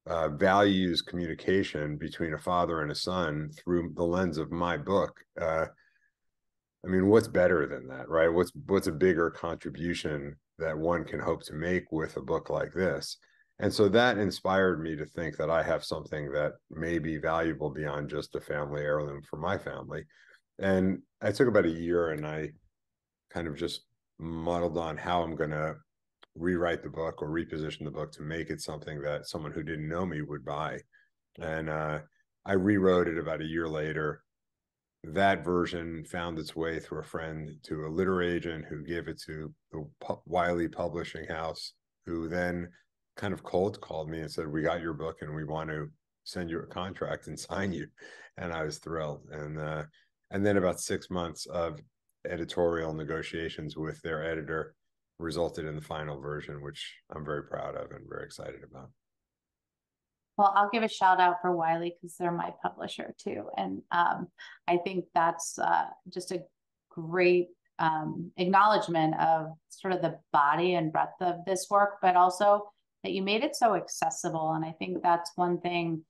uh, 0.07 0.29
values 0.29 1.01
communication 1.01 1.97
between 1.97 2.33
a 2.33 2.38
father 2.38 2.81
and 2.81 2.91
a 2.91 2.95
son 2.95 3.49
through 3.57 3.93
the 3.95 4.03
lens 4.03 4.38
of 4.38 4.51
my 4.51 4.77
book. 4.77 5.19
Uh, 5.39 5.65
I 6.85 6.88
mean, 6.88 7.07
what's 7.07 7.27
better 7.27 7.67
than 7.67 7.88
that, 7.89 8.07
right? 8.09 8.29
What's 8.29 8.51
what's 8.67 8.88
a 8.88 8.91
bigger 8.91 9.29
contribution 9.29 10.35
that 10.57 10.77
one 10.77 11.03
can 11.03 11.19
hope 11.19 11.43
to 11.43 11.53
make 11.53 11.91
with 11.91 12.15
a 12.15 12.21
book 12.21 12.49
like 12.49 12.73
this? 12.73 13.17
and 13.59 13.73
so 13.73 13.89
that 13.89 14.17
inspired 14.17 14.81
me 14.81 14.95
to 14.95 15.05
think 15.05 15.35
that 15.38 15.49
I 15.49 15.61
have 15.63 15.83
something 15.83 16.31
that 16.31 16.53
may 16.71 16.97
be 16.97 17.17
valuable 17.17 17.69
beyond 17.69 18.09
just 18.09 18.35
a 18.35 18.41
family 18.41 18.81
heirloom 18.81 19.21
for 19.21 19.35
my 19.35 19.57
family. 19.57 20.05
And 20.59 21.01
I 21.21 21.31
took 21.31 21.47
about 21.47 21.65
a 21.65 21.69
year 21.69 22.11
and 22.11 22.25
I 22.25 22.51
kind 23.33 23.47
of 23.47 23.57
just 23.57 23.81
muddled 24.19 24.77
on 24.77 24.97
how 24.97 25.21
I'm 25.21 25.35
going 25.35 25.51
to 25.51 25.75
rewrite 26.35 26.83
the 26.83 26.89
book 26.89 27.21
or 27.21 27.29
reposition 27.29 27.83
the 27.83 27.91
book 27.91 28.11
to 28.13 28.21
make 28.21 28.49
it 28.49 28.61
something 28.61 29.01
that 29.01 29.27
someone 29.27 29.51
who 29.51 29.63
didn't 29.63 29.89
know 29.89 30.05
me 30.05 30.21
would 30.21 30.45
buy. 30.45 30.79
And 31.39 31.69
uh, 31.69 31.99
I 32.45 32.53
rewrote 32.53 33.07
it 33.07 33.17
about 33.17 33.41
a 33.41 33.45
year 33.45 33.67
later. 33.67 34.23
That 35.03 35.45
version 35.45 36.03
found 36.05 36.38
its 36.39 36.55
way 36.55 36.79
through 36.79 36.99
a 36.99 37.03
friend 37.03 37.51
to 37.63 37.85
a 37.85 37.89
literary 37.89 38.33
agent 38.33 38.65
who 38.69 38.83
gave 38.83 39.07
it 39.07 39.21
to 39.25 39.53
the 39.71 39.88
Wiley 40.25 40.67
Publishing 40.67 41.25
House, 41.25 41.73
who 42.05 42.27
then 42.27 42.69
kind 43.15 43.33
of 43.33 43.43
cold 43.43 43.79
called 43.79 44.09
me 44.09 44.19
and 44.19 44.31
said, 44.31 44.47
"We 44.47 44.61
got 44.61 44.81
your 44.81 44.93
book 44.93 45.21
and 45.21 45.33
we 45.33 45.45
want 45.45 45.69
to 45.69 45.89
send 46.25 46.49
you 46.49 46.59
a 46.59 46.67
contract 46.67 47.27
and 47.27 47.39
sign 47.49 47.71
you," 47.71 47.88
and 48.38 48.51
I 48.51 48.63
was 48.63 48.79
thrilled. 48.79 49.21
And 49.31 49.57
uh, 49.57 49.83
and 50.31 50.45
then 50.45 50.57
about 50.57 50.81
six 50.81 51.09
months 51.09 51.45
of 51.45 51.79
editorial 52.27 52.93
negotiations 52.93 53.77
with 53.77 54.01
their 54.01 54.23
editor 54.23 54.75
resulted 55.19 55.65
in 55.65 55.75
the 55.75 55.81
final 55.81 56.19
version, 56.19 56.61
which 56.61 56.95
I'm 57.13 57.25
very 57.25 57.43
proud 57.43 57.75
of 57.75 57.91
and 57.91 58.07
very 58.09 58.25
excited 58.25 58.63
about. 58.63 58.89
Well, 60.38 60.53
I'll 60.55 60.69
give 60.71 60.83
a 60.83 60.88
shout 60.88 61.19
out 61.19 61.41
for 61.41 61.53
Wiley 61.53 61.95
because 61.95 62.15
they're 62.15 62.31
my 62.31 62.53
publisher 62.61 63.13
too. 63.17 63.49
And 63.57 63.81
um, 63.91 64.27
I 64.67 64.77
think 64.77 65.05
that's 65.13 65.59
uh, 65.59 65.88
just 66.07 66.31
a 66.31 66.43
great 66.89 67.49
um, 67.77 68.31
acknowledgement 68.38 69.19
of 69.19 69.53
sort 69.69 69.93
of 69.93 70.01
the 70.01 70.17
body 70.31 70.75
and 70.75 70.93
breadth 70.93 71.21
of 71.21 71.43
this 71.45 71.67
work, 71.69 71.95
but 72.01 72.15
also 72.15 72.71
that 73.03 73.11
you 73.11 73.21
made 73.21 73.43
it 73.43 73.55
so 73.55 73.75
accessible. 73.75 74.53
And 74.53 74.63
I 74.63 74.73
think 74.79 75.03
that's 75.03 75.31
one 75.35 75.59
thing 75.59 76.05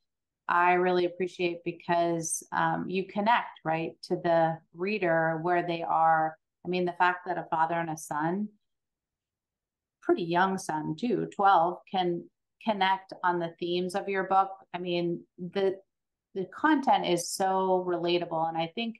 I 0.50 0.74
really 0.74 1.06
appreciate 1.06 1.64
because 1.64 2.44
um, 2.52 2.90
you 2.90 3.06
connect 3.06 3.60
right 3.64 3.92
to 4.06 4.16
the 4.16 4.58
reader 4.74 5.38
where 5.44 5.66
they 5.66 5.84
are. 5.84 6.36
I 6.66 6.70
mean, 6.70 6.86
the 6.86 6.94
fact 6.94 7.28
that 7.28 7.38
a 7.38 7.46
father 7.52 7.76
and 7.76 7.92
a 7.92 7.98
son, 7.98 8.50
pretty 10.02 10.24
young 10.24 10.58
son 10.58 10.96
too, 11.00 11.30
12, 11.36 11.78
can 11.92 12.24
connect 12.68 13.14
on 13.24 13.38
the 13.38 13.54
themes 13.60 13.94
of 13.94 14.10
your 14.10 14.24
book. 14.24 14.50
I 14.74 14.80
mean, 14.80 15.22
the 15.38 15.76
the 16.34 16.46
content 16.46 17.06
is 17.06 17.30
so 17.30 17.86
relatable. 17.88 18.50
And 18.50 18.58
I 18.58 18.72
think, 18.74 18.96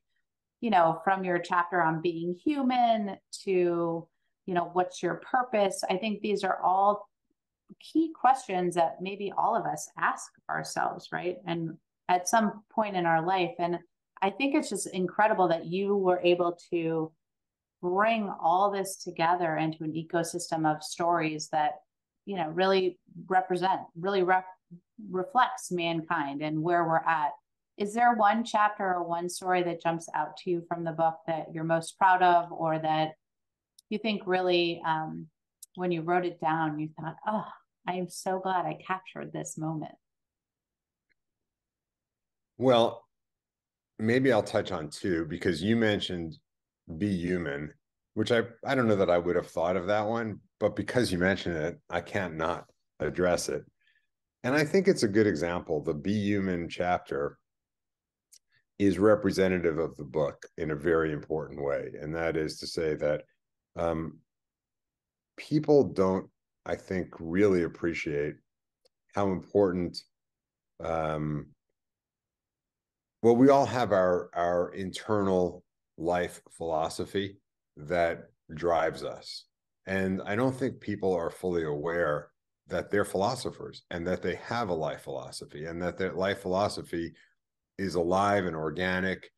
you 0.62 0.70
know, 0.70 1.02
from 1.04 1.24
your 1.24 1.40
chapter 1.40 1.82
on 1.82 2.02
being 2.02 2.36
human 2.44 3.18
to, 3.44 4.08
you 4.46 4.54
know, 4.54 4.70
what's 4.74 5.02
your 5.02 5.16
purpose? 5.16 5.84
I 5.90 5.98
think 5.98 6.22
these 6.22 6.44
are 6.44 6.60
all 6.62 7.09
key 7.80 8.12
questions 8.14 8.76
that 8.76 8.98
maybe 9.02 9.32
all 9.38 9.56
of 9.56 9.66
us 9.66 9.90
ask 9.98 10.32
ourselves, 10.50 11.10
right? 11.12 11.38
And 11.46 11.78
at 12.08 12.28
some 12.28 12.64
point 12.72 12.96
in 12.96 13.06
our 13.06 13.26
life. 13.26 13.54
And 13.60 13.80
I 14.22 14.30
think 14.30 14.56
it's 14.56 14.70
just 14.70 14.88
incredible 14.88 15.48
that 15.50 15.66
you 15.66 15.96
were 15.96 16.20
able 16.24 16.58
to 16.72 17.12
bring 17.82 18.30
all 18.42 18.72
this 18.72 18.98
together 18.98 19.56
into 19.58 19.84
an 19.84 19.94
ecosystem 19.94 20.70
of 20.70 20.84
stories 20.84 21.48
that, 21.52 21.76
you 22.26 22.36
know, 22.36 22.50
really 22.50 23.00
represent, 23.28 23.82
really 23.96 24.24
ref- 24.24 24.44
reflects 25.10 25.72
mankind 25.72 26.42
and 26.42 26.62
where 26.62 26.84
we're 26.84 26.98
at. 26.98 27.32
Is 27.78 27.94
there 27.94 28.16
one 28.16 28.44
chapter 28.44 28.84
or 28.84 29.04
one 29.04 29.30
story 29.30 29.64
that 29.64 29.82
jumps 29.82 30.10
out 30.14 30.36
to 30.38 30.50
you 30.50 30.64
from 30.68 30.84
the 30.84 30.92
book 30.92 31.16
that 31.28 31.54
you're 31.54 31.64
most 31.64 31.98
proud 31.98 32.22
of 32.22 32.52
or 32.52 32.78
that 32.80 33.14
you 33.90 33.98
think 33.98 34.24
really 34.26 34.82
um, 34.86 35.28
when 35.76 35.92
you 35.92 36.02
wrote 36.02 36.26
it 36.26 36.42
down, 36.42 36.78
you 36.78 36.90
thought, 37.00 37.16
oh, 37.26 37.46
I 37.90 37.94
am 37.94 38.08
so 38.08 38.40
glad 38.40 38.68
I 38.68 38.78
captured 38.86 39.34
this 39.34 39.58
moment. 39.58 39.96
Well, 42.60 43.04
maybe 43.98 44.32
I'll 44.32 44.44
touch 44.44 44.72
on 44.72 44.92
two 44.92 45.26
because 45.26 45.64
you 45.64 45.76
mentioned 45.76 46.38
be 47.00 47.10
human, 47.10 47.74
which 48.14 48.32
I 48.32 48.44
I 48.64 48.76
don't 48.76 48.88
know 48.88 48.98
that 48.98 49.10
I 49.10 49.18
would 49.18 49.36
have 49.36 49.50
thought 49.50 49.76
of 49.76 49.88
that 49.88 50.06
one, 50.06 50.40
but 50.60 50.76
because 50.76 51.12
you 51.12 51.18
mentioned 51.18 51.58
it, 51.58 51.80
I 51.90 52.02
can't 52.02 52.36
not 52.36 52.66
address 53.00 53.50
it. 53.50 53.64
And 54.44 54.54
I 54.56 54.66
think 54.66 54.88
it's 54.88 55.04
a 55.04 55.08
good 55.08 55.26
example. 55.26 55.82
The 55.82 55.96
be 55.96 56.14
human 56.14 56.70
chapter 56.70 57.40
is 58.78 59.00
representative 59.00 59.80
of 59.80 59.98
the 59.98 60.04
book 60.04 60.46
in 60.58 60.70
a 60.70 60.76
very 60.76 61.12
important 61.12 61.64
way. 61.64 61.92
And 62.00 62.14
that 62.16 62.38
is 62.38 62.60
to 62.60 62.68
say 62.68 62.94
that 62.96 63.24
um, 63.76 64.20
people 65.38 65.84
don't, 65.86 66.30
I 66.66 66.76
think, 66.76 67.10
really 67.20 67.64
appreciate 67.64 68.36
how 69.16 69.32
important. 69.32 69.98
Um, 70.84 71.48
well, 73.22 73.36
we 73.36 73.50
all 73.50 73.66
have 73.66 73.92
our 73.92 74.30
our 74.34 74.72
internal 74.74 75.64
life 75.98 76.42
philosophy 76.52 77.38
that 77.76 78.30
drives 78.54 79.04
us, 79.04 79.46
and 79.86 80.22
I 80.26 80.36
don't 80.36 80.56
think 80.56 80.80
people 80.80 81.14
are 81.14 81.30
fully 81.30 81.64
aware 81.64 82.30
that 82.70 82.92
they're 82.92 83.06
philosophers 83.06 83.84
and 83.90 84.06
that 84.08 84.22
they 84.22 84.36
have 84.36 84.70
a 84.70 84.74
life 84.74 85.02
philosophy 85.02 85.66
and 85.66 85.82
that 85.82 85.98
their 85.98 86.14
life 86.14 86.42
philosophy 86.42 87.14
is 87.78 87.96
alive 87.96 88.46
and 88.46 88.56
organic 88.56 89.32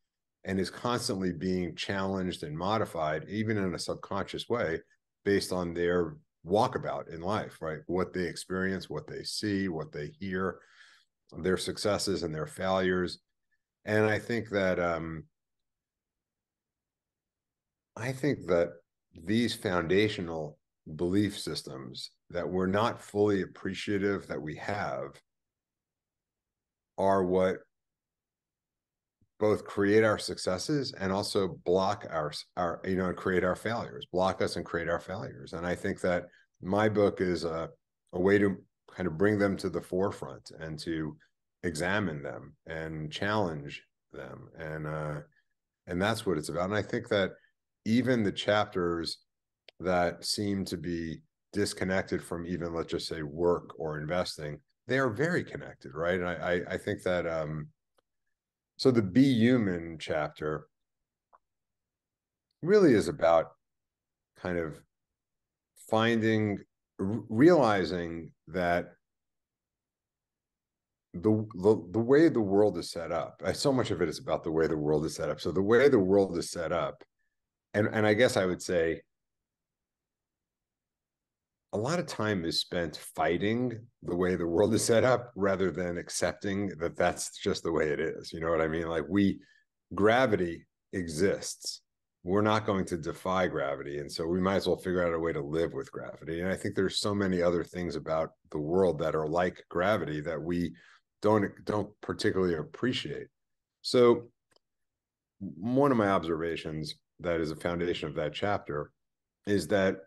and 0.43 0.59
is 0.59 0.69
constantly 0.69 1.31
being 1.31 1.75
challenged 1.75 2.43
and 2.43 2.57
modified 2.57 3.25
even 3.29 3.57
in 3.57 3.73
a 3.73 3.79
subconscious 3.79 4.49
way 4.49 4.79
based 5.23 5.53
on 5.53 5.73
their 5.73 6.15
walkabout 6.45 7.13
in 7.13 7.21
life, 7.21 7.57
right? 7.61 7.79
What 7.87 8.13
they 8.13 8.23
experience, 8.23 8.89
what 8.89 9.07
they 9.07 9.23
see, 9.23 9.67
what 9.67 9.91
they 9.91 10.11
hear, 10.19 10.59
their 11.37 11.57
successes 11.57 12.23
and 12.23 12.33
their 12.33 12.47
failures. 12.47 13.19
And 13.85 14.05
I 14.05 14.19
think 14.19 14.49
that 14.49 14.79
um, 14.79 15.23
I 17.95 18.11
think 18.11 18.47
that 18.47 18.69
these 19.13 19.53
foundational 19.53 20.57
belief 20.95 21.37
systems 21.37 22.11
that 22.29 22.47
we're 22.47 22.67
not 22.67 23.01
fully 23.01 23.41
appreciative 23.41 24.27
that 24.27 24.41
we 24.41 24.55
have 24.55 25.19
are 26.97 27.23
what 27.23 27.57
both 29.41 29.65
create 29.65 30.03
our 30.03 30.19
successes 30.19 30.93
and 30.99 31.11
also 31.11 31.59
block 31.65 32.05
our 32.11 32.31
our 32.57 32.79
you 32.85 32.95
know 32.95 33.11
create 33.11 33.43
our 33.43 33.55
failures 33.55 34.05
block 34.13 34.39
us 34.41 34.55
and 34.55 34.65
create 34.65 34.87
our 34.87 34.99
failures. 34.99 35.53
And 35.53 35.65
i 35.65 35.75
think 35.75 35.99
that 36.01 36.27
my 36.61 36.87
book 36.87 37.19
is 37.21 37.43
a, 37.43 37.67
a 38.13 38.21
way 38.21 38.37
to 38.37 38.55
kind 38.95 39.07
of 39.07 39.17
bring 39.17 39.39
them 39.39 39.57
to 39.57 39.69
the 39.69 39.81
forefront 39.81 40.51
and 40.59 40.77
to 40.79 41.17
examine 41.63 42.21
them 42.21 42.55
and 42.67 43.11
challenge 43.11 43.83
them. 44.13 44.47
And 44.59 44.85
uh 44.85 45.21
and 45.87 45.99
that's 45.99 46.23
what 46.25 46.37
it's 46.37 46.49
about. 46.49 46.65
And 46.65 46.75
i 46.75 46.83
think 46.83 47.09
that 47.09 47.31
even 47.85 48.21
the 48.21 48.31
chapters 48.31 49.17
that 49.79 50.23
seem 50.23 50.63
to 50.65 50.77
be 50.77 51.21
disconnected 51.51 52.23
from 52.23 52.45
even 52.45 52.75
let's 52.75 52.91
just 52.91 53.07
say 53.07 53.23
work 53.23 53.73
or 53.79 53.99
investing 53.99 54.59
they 54.87 54.99
are 54.99 55.09
very 55.09 55.43
connected 55.43 55.91
right? 55.95 56.19
And 56.19 56.29
i 56.29 56.35
i, 56.53 56.73
I 56.75 56.77
think 56.77 57.01
that 57.01 57.25
um 57.25 57.69
so 58.81 58.89
the 58.89 59.03
Be 59.03 59.31
Human 59.35 59.97
chapter 59.99 60.65
really 62.63 62.95
is 62.95 63.07
about 63.07 63.51
kind 64.39 64.57
of 64.57 64.81
finding, 65.87 66.57
realizing 66.97 68.31
that 68.47 68.95
the, 71.13 71.45
the 71.53 71.87
the 71.91 71.99
way 71.99 72.27
the 72.27 72.41
world 72.41 72.75
is 72.79 72.89
set 72.89 73.11
up 73.11 73.39
uh, 73.45 73.53
so 73.53 73.71
much 73.71 73.91
of 73.91 74.01
it 74.01 74.09
is 74.09 74.17
about 74.17 74.43
the 74.43 74.51
way 74.51 74.65
the 74.65 74.75
world 74.75 75.05
is 75.05 75.13
set 75.13 75.29
up. 75.29 75.39
So 75.39 75.51
the 75.51 75.61
way 75.61 75.87
the 75.87 75.99
world 75.99 76.35
is 76.35 76.49
set 76.49 76.71
up 76.71 77.03
and 77.73 77.87
and 77.91 78.05
i 78.05 78.13
guess 78.13 78.37
i 78.37 78.45
would 78.45 78.61
say 78.61 79.01
a 81.73 81.77
lot 81.77 81.99
of 81.99 82.05
time 82.05 82.43
is 82.43 82.59
spent 82.59 82.97
fighting 83.15 83.79
the 84.03 84.15
way 84.15 84.35
the 84.35 84.47
world 84.47 84.73
is 84.73 84.83
set 84.83 85.03
up 85.03 85.31
rather 85.35 85.71
than 85.71 85.97
accepting 85.97 86.69
that 86.79 86.97
that's 86.97 87.37
just 87.39 87.63
the 87.63 87.71
way 87.71 87.89
it 87.89 87.99
is. 87.99 88.33
You 88.33 88.41
know 88.41 88.49
what 88.49 88.61
I 88.61 88.67
mean? 88.67 88.87
Like 88.87 89.05
we, 89.07 89.39
gravity 89.95 90.65
exists. 90.91 91.81
We're 92.23 92.41
not 92.41 92.65
going 92.65 92.85
to 92.85 92.97
defy 92.97 93.47
gravity. 93.47 93.99
And 93.99 94.11
so 94.11 94.27
we 94.27 94.41
might 94.41 94.57
as 94.57 94.67
well 94.67 94.77
figure 94.77 95.05
out 95.05 95.13
a 95.13 95.19
way 95.19 95.33
to 95.33 95.41
live 95.41 95.73
with 95.73 95.91
gravity. 95.91 96.41
And 96.41 96.49
I 96.49 96.55
think 96.55 96.75
there's 96.75 96.99
so 96.99 97.15
many 97.15 97.41
other 97.41 97.63
things 97.63 97.95
about 97.95 98.31
the 98.51 98.59
world 98.59 98.99
that 98.99 99.15
are 99.15 99.27
like 99.27 99.63
gravity 99.69 100.21
that 100.21 100.41
we 100.41 100.73
don't 101.21 101.51
don't 101.65 101.89
particularly 102.01 102.55
appreciate. 102.55 103.27
So 103.81 104.29
one 105.39 105.91
of 105.91 105.97
my 105.97 106.09
observations 106.09 106.95
that 107.21 107.39
is 107.39 107.51
a 107.51 107.55
foundation 107.55 108.09
of 108.09 108.15
that 108.15 108.33
chapter 108.33 108.91
is 109.47 109.67
that 109.67 109.97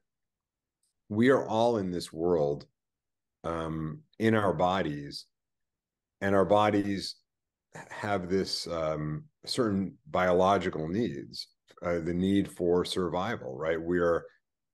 we 1.15 1.31
are 1.31 1.47
all 1.47 1.79
in 1.79 1.91
this 1.91 2.13
world 2.13 2.67
um, 3.45 4.01
in 4.19 4.35
our 4.35 4.55
bodies, 4.55 5.27
and 6.21 6.35
our 6.35 6.45
bodies 6.45 7.17
have 7.91 8.29
this 8.29 8.67
um, 8.67 9.25
certain 9.45 9.95
biological 10.11 10.89
needs, 10.89 11.49
uh, 11.85 12.01
the 12.01 12.15
need 12.15 12.51
for 12.51 12.85
survival, 12.85 13.57
right? 13.57 13.81
We 13.81 13.99
are 13.99 14.25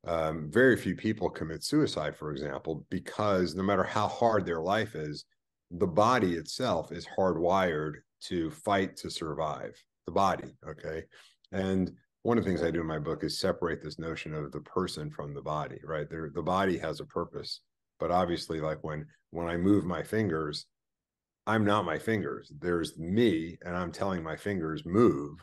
um, 0.07 0.51
very 0.51 0.77
few 0.77 0.95
people 0.95 1.29
commit 1.29 1.63
suicide, 1.63 2.17
for 2.17 2.31
example, 2.31 2.87
because 2.91 3.55
no 3.55 3.63
matter 3.63 3.83
how 3.83 4.09
hard 4.09 4.47
their 4.47 4.61
life 4.61 4.95
is, 4.95 5.25
the 5.71 5.87
body 5.87 6.35
itself 6.35 6.93
is 6.93 7.07
hardwired 7.07 7.95
to 8.23 8.51
fight 8.51 8.97
to 8.97 9.11
survive. 9.11 9.73
The 10.07 10.13
body, 10.13 10.55
okay, 10.69 11.05
and 11.53 11.93
one 12.23 12.37
of 12.37 12.45
the 12.45 12.51
things 12.51 12.63
I 12.63 12.71
do 12.71 12.81
in 12.81 12.87
my 12.87 12.99
book 12.99 13.25
is 13.25 13.41
separate 13.41 13.83
this 13.83 13.99
notion 13.99 14.35
of 14.35 14.53
the 14.53 14.61
person 14.61 15.11
from 15.11 15.35
the 15.35 15.43
body, 15.43 15.79
right? 15.85 16.09
There, 16.09 16.31
the 16.35 16.43
body 16.43 16.77
has 16.79 17.01
a 17.01 17.07
purpose, 17.07 17.61
but 17.99 18.11
obviously, 18.11 18.61
like 18.61 18.83
when 18.83 19.07
when 19.31 19.47
I 19.47 19.57
move 19.57 19.85
my 19.85 20.03
fingers, 20.03 20.67
I'm 21.47 21.65
not 21.65 21.85
my 21.85 21.99
fingers. 21.99 22.53
There's 22.59 22.99
me, 22.99 23.59
and 23.65 23.77
I'm 23.77 23.93
telling 23.93 24.23
my 24.23 24.37
fingers 24.37 24.85
move, 24.85 25.39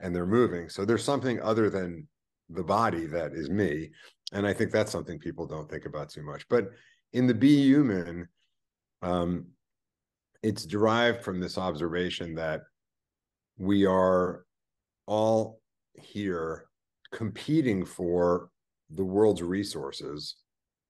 and 0.00 0.14
they're 0.14 0.26
moving. 0.26 0.68
So 0.68 0.84
there's 0.84 1.04
something 1.04 1.40
other 1.40 1.70
than 1.70 2.06
the 2.50 2.62
body 2.62 3.06
that 3.06 3.32
is 3.32 3.50
me, 3.50 3.90
and 4.32 4.46
I 4.46 4.52
think 4.52 4.70
that's 4.70 4.92
something 4.92 5.18
people 5.18 5.46
don't 5.46 5.70
think 5.70 5.86
about 5.86 6.10
too 6.10 6.22
much. 6.22 6.48
But 6.48 6.68
in 7.12 7.26
the 7.26 7.34
Be 7.34 7.62
Human, 7.64 8.28
um, 9.02 9.46
it's 10.42 10.64
derived 10.66 11.24
from 11.24 11.40
this 11.40 11.58
observation 11.58 12.34
that 12.36 12.62
we 13.58 13.86
are 13.86 14.44
all 15.06 15.61
here 15.94 16.66
competing 17.12 17.84
for 17.84 18.48
the 18.90 19.04
world's 19.04 19.42
resources 19.42 20.36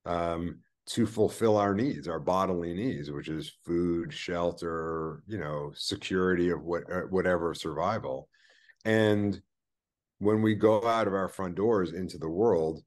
um, 0.06 0.59
to 0.87 1.06
fulfill 1.06 1.56
our 1.56 1.75
needs, 1.75 2.09
our 2.09 2.18
bodily 2.18 2.75
needs, 2.75 3.11
which 3.11 3.28
is 3.28 3.52
food, 3.64 4.12
shelter, 4.12 5.23
you 5.26 5.38
know, 5.38 5.71
security 5.75 6.50
of 6.50 6.62
what 6.62 6.82
uh, 6.90 7.02
whatever 7.02 7.54
survival. 7.54 8.28
And 8.85 9.40
when 10.18 10.42
we 10.42 10.54
go 10.54 10.87
out 10.87 11.06
of 11.06 11.14
our 11.14 11.28
front 11.28 11.54
doors 11.54 11.92
into 11.92 12.18
the 12.18 12.28
world, 12.28 12.82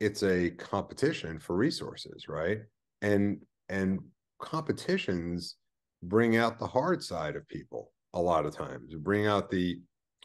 it's 0.00 0.22
a 0.22 0.50
competition 0.50 1.38
for 1.38 1.56
resources, 1.56 2.28
right? 2.28 2.58
And 3.02 3.42
and 3.68 4.00
competitions 4.40 5.56
bring 6.02 6.36
out 6.36 6.58
the 6.58 6.66
hard 6.66 7.02
side 7.02 7.36
of 7.36 7.48
people 7.48 7.92
a 8.14 8.20
lot 8.20 8.46
of 8.46 8.54
times, 8.54 8.94
bring 8.94 9.26
out 9.26 9.50
the 9.50 9.80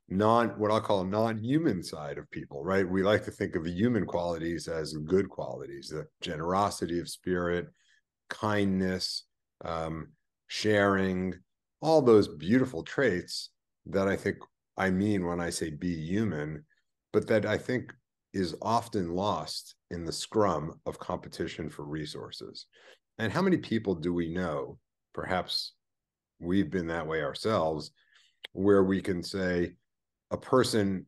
non 0.10 0.50
what 0.60 0.72
I'll 0.72 0.82
call 0.82 1.04
non-human 1.04 1.84
side 1.84 2.18
of 2.18 2.30
people, 2.32 2.64
right? 2.64 2.88
We 2.88 3.04
like 3.04 3.24
to 3.26 3.32
think 3.32 3.56
of 3.56 3.64
the 3.64 3.72
human 3.72 4.06
qualities 4.06 4.68
as 4.68 4.94
good 4.94 5.30
qualities, 5.30 5.90
the 5.90 6.08
generosity 6.22 7.00
of 7.00 7.10
spirit, 7.10 7.68
kindness, 8.30 9.26
um, 9.64 10.10
sharing, 10.48 11.36
all 11.82 12.02
those 12.02 12.28
beautiful 12.28 12.84
traits 12.84 13.50
that 13.88 14.08
I 14.08 14.16
think 14.16 14.38
I 14.78 14.90
mean 14.90 15.26
when 15.26 15.40
I 15.40 15.50
say 15.50 15.70
be 15.70 15.94
human, 15.94 16.66
but 17.12 17.28
that 17.28 17.46
I 17.46 17.58
think 17.58 17.94
is 18.34 18.56
often 18.62 19.14
lost 19.14 19.76
in 19.92 20.06
the 20.06 20.12
scrum 20.12 20.80
of 20.86 21.00
competition 21.00 21.70
for 21.70 21.84
resources. 21.84 22.66
And 23.20 23.32
how 23.32 23.42
many 23.42 23.58
people 23.58 23.96
do 23.96 24.14
we 24.14 24.30
know? 24.30 24.80
Perhaps 25.14 25.74
we've 26.40 26.72
been 26.72 26.88
that 26.88 27.06
way 27.06 27.22
ourselves, 27.22 27.92
where 28.54 28.84
we 28.84 29.02
can 29.02 29.22
say, 29.22 29.74
a 30.34 30.38
person 30.38 31.06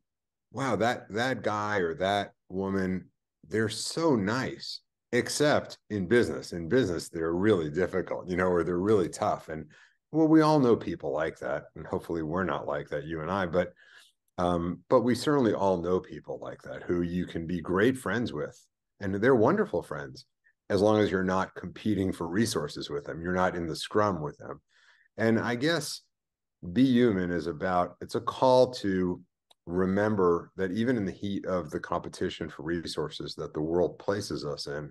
wow 0.52 0.76
that 0.76 1.06
that 1.10 1.42
guy 1.42 1.78
or 1.78 1.94
that 1.94 2.32
woman 2.48 3.04
they're 3.48 3.68
so 3.68 4.14
nice 4.16 4.80
except 5.12 5.78
in 5.90 6.06
business 6.06 6.52
in 6.52 6.68
business 6.68 7.08
they're 7.08 7.34
really 7.34 7.68
difficult 7.68 8.28
you 8.28 8.36
know 8.36 8.46
or 8.48 8.64
they're 8.64 8.78
really 8.78 9.08
tough. 9.08 9.48
And 9.48 9.66
well 10.12 10.28
we 10.28 10.40
all 10.40 10.60
know 10.60 10.76
people 10.76 11.12
like 11.12 11.38
that 11.40 11.64
and 11.74 11.86
hopefully 11.86 12.22
we're 12.22 12.44
not 12.44 12.66
like 12.66 12.88
that 12.88 13.04
you 13.04 13.20
and 13.20 13.30
i 13.30 13.44
but 13.44 13.72
um 14.38 14.78
but 14.88 15.00
we 15.00 15.14
certainly 15.14 15.52
all 15.52 15.82
know 15.82 15.98
people 15.98 16.38
like 16.40 16.62
that 16.62 16.84
who 16.84 17.02
you 17.02 17.26
can 17.26 17.46
be 17.46 17.60
great 17.60 17.98
friends 17.98 18.32
with 18.32 18.58
and 19.00 19.14
they're 19.16 19.34
wonderful 19.34 19.82
friends 19.82 20.26
as 20.70 20.80
long 20.80 21.00
as 21.00 21.10
you're 21.10 21.24
not 21.24 21.54
competing 21.54 22.12
for 22.12 22.28
resources 22.28 22.88
with 22.88 23.04
them 23.04 23.20
you're 23.20 23.32
not 23.32 23.56
in 23.56 23.66
the 23.66 23.76
scrum 23.76 24.22
with 24.22 24.38
them. 24.38 24.60
And 25.16 25.38
i 25.40 25.56
guess 25.56 26.02
be 26.72 26.84
human 26.84 27.30
is 27.30 27.46
about 27.46 27.96
it's 28.00 28.14
a 28.14 28.20
call 28.20 28.70
to 28.70 29.20
remember 29.66 30.50
that 30.56 30.72
even 30.72 30.96
in 30.96 31.04
the 31.04 31.12
heat 31.12 31.44
of 31.46 31.70
the 31.70 31.80
competition 31.80 32.48
for 32.48 32.62
resources 32.62 33.34
that 33.34 33.52
the 33.52 33.60
world 33.60 33.98
places 33.98 34.44
us 34.44 34.66
in 34.66 34.90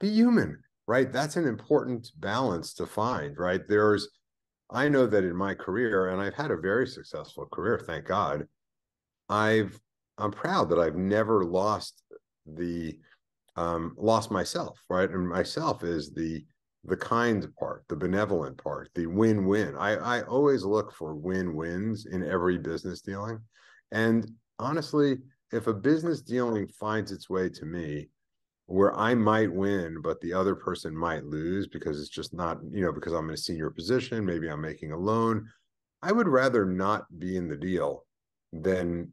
be 0.00 0.08
human 0.08 0.58
right? 0.88 1.12
That's 1.12 1.34
an 1.34 1.48
important 1.48 2.12
balance 2.18 2.72
to 2.74 2.86
find 2.86 3.36
right? 3.38 3.62
There's 3.68 4.08
i 4.70 4.88
know 4.88 5.06
that 5.06 5.22
in 5.22 5.36
my 5.36 5.54
career 5.54 6.08
and 6.08 6.20
i've 6.20 6.34
had 6.34 6.50
a 6.50 6.56
very 6.56 6.88
successful 6.88 7.46
career 7.52 7.78
thank 7.78 8.04
god 8.04 8.44
i've 9.28 9.78
i'm 10.18 10.32
proud 10.32 10.68
that 10.68 10.80
i've 10.80 10.96
never 10.96 11.44
lost 11.44 12.02
the 12.46 12.98
um 13.56 13.94
lost 13.96 14.30
myself 14.30 14.78
right? 14.88 15.10
And 15.10 15.28
myself 15.28 15.82
is 15.82 16.12
the 16.12 16.44
the 16.86 16.96
kind 16.96 17.46
part, 17.58 17.84
the 17.88 17.96
benevolent 17.96 18.62
part, 18.62 18.90
the 18.94 19.06
win-win. 19.06 19.76
I, 19.76 19.96
I 19.96 20.22
always 20.22 20.64
look 20.64 20.92
for 20.92 21.14
win-wins 21.14 22.06
in 22.06 22.22
every 22.24 22.58
business 22.58 23.00
dealing. 23.00 23.40
And 23.92 24.30
honestly, 24.58 25.18
if 25.52 25.66
a 25.66 25.74
business 25.74 26.22
dealing 26.22 26.68
finds 26.68 27.12
its 27.12 27.28
way 27.28 27.48
to 27.50 27.64
me 27.64 28.08
where 28.66 28.94
I 28.94 29.14
might 29.14 29.52
win, 29.52 30.00
but 30.02 30.20
the 30.20 30.32
other 30.32 30.54
person 30.54 30.96
might 30.96 31.24
lose 31.24 31.68
because 31.68 32.00
it's 32.00 32.08
just 32.08 32.34
not, 32.34 32.58
you 32.70 32.82
know, 32.82 32.92
because 32.92 33.12
I'm 33.12 33.28
in 33.28 33.34
a 33.34 33.38
senior 33.38 33.70
position, 33.70 34.24
maybe 34.24 34.48
I'm 34.48 34.60
making 34.60 34.92
a 34.92 34.98
loan, 34.98 35.48
I 36.02 36.12
would 36.12 36.28
rather 36.28 36.64
not 36.64 37.06
be 37.18 37.36
in 37.36 37.48
the 37.48 37.56
deal 37.56 38.04
than 38.52 39.12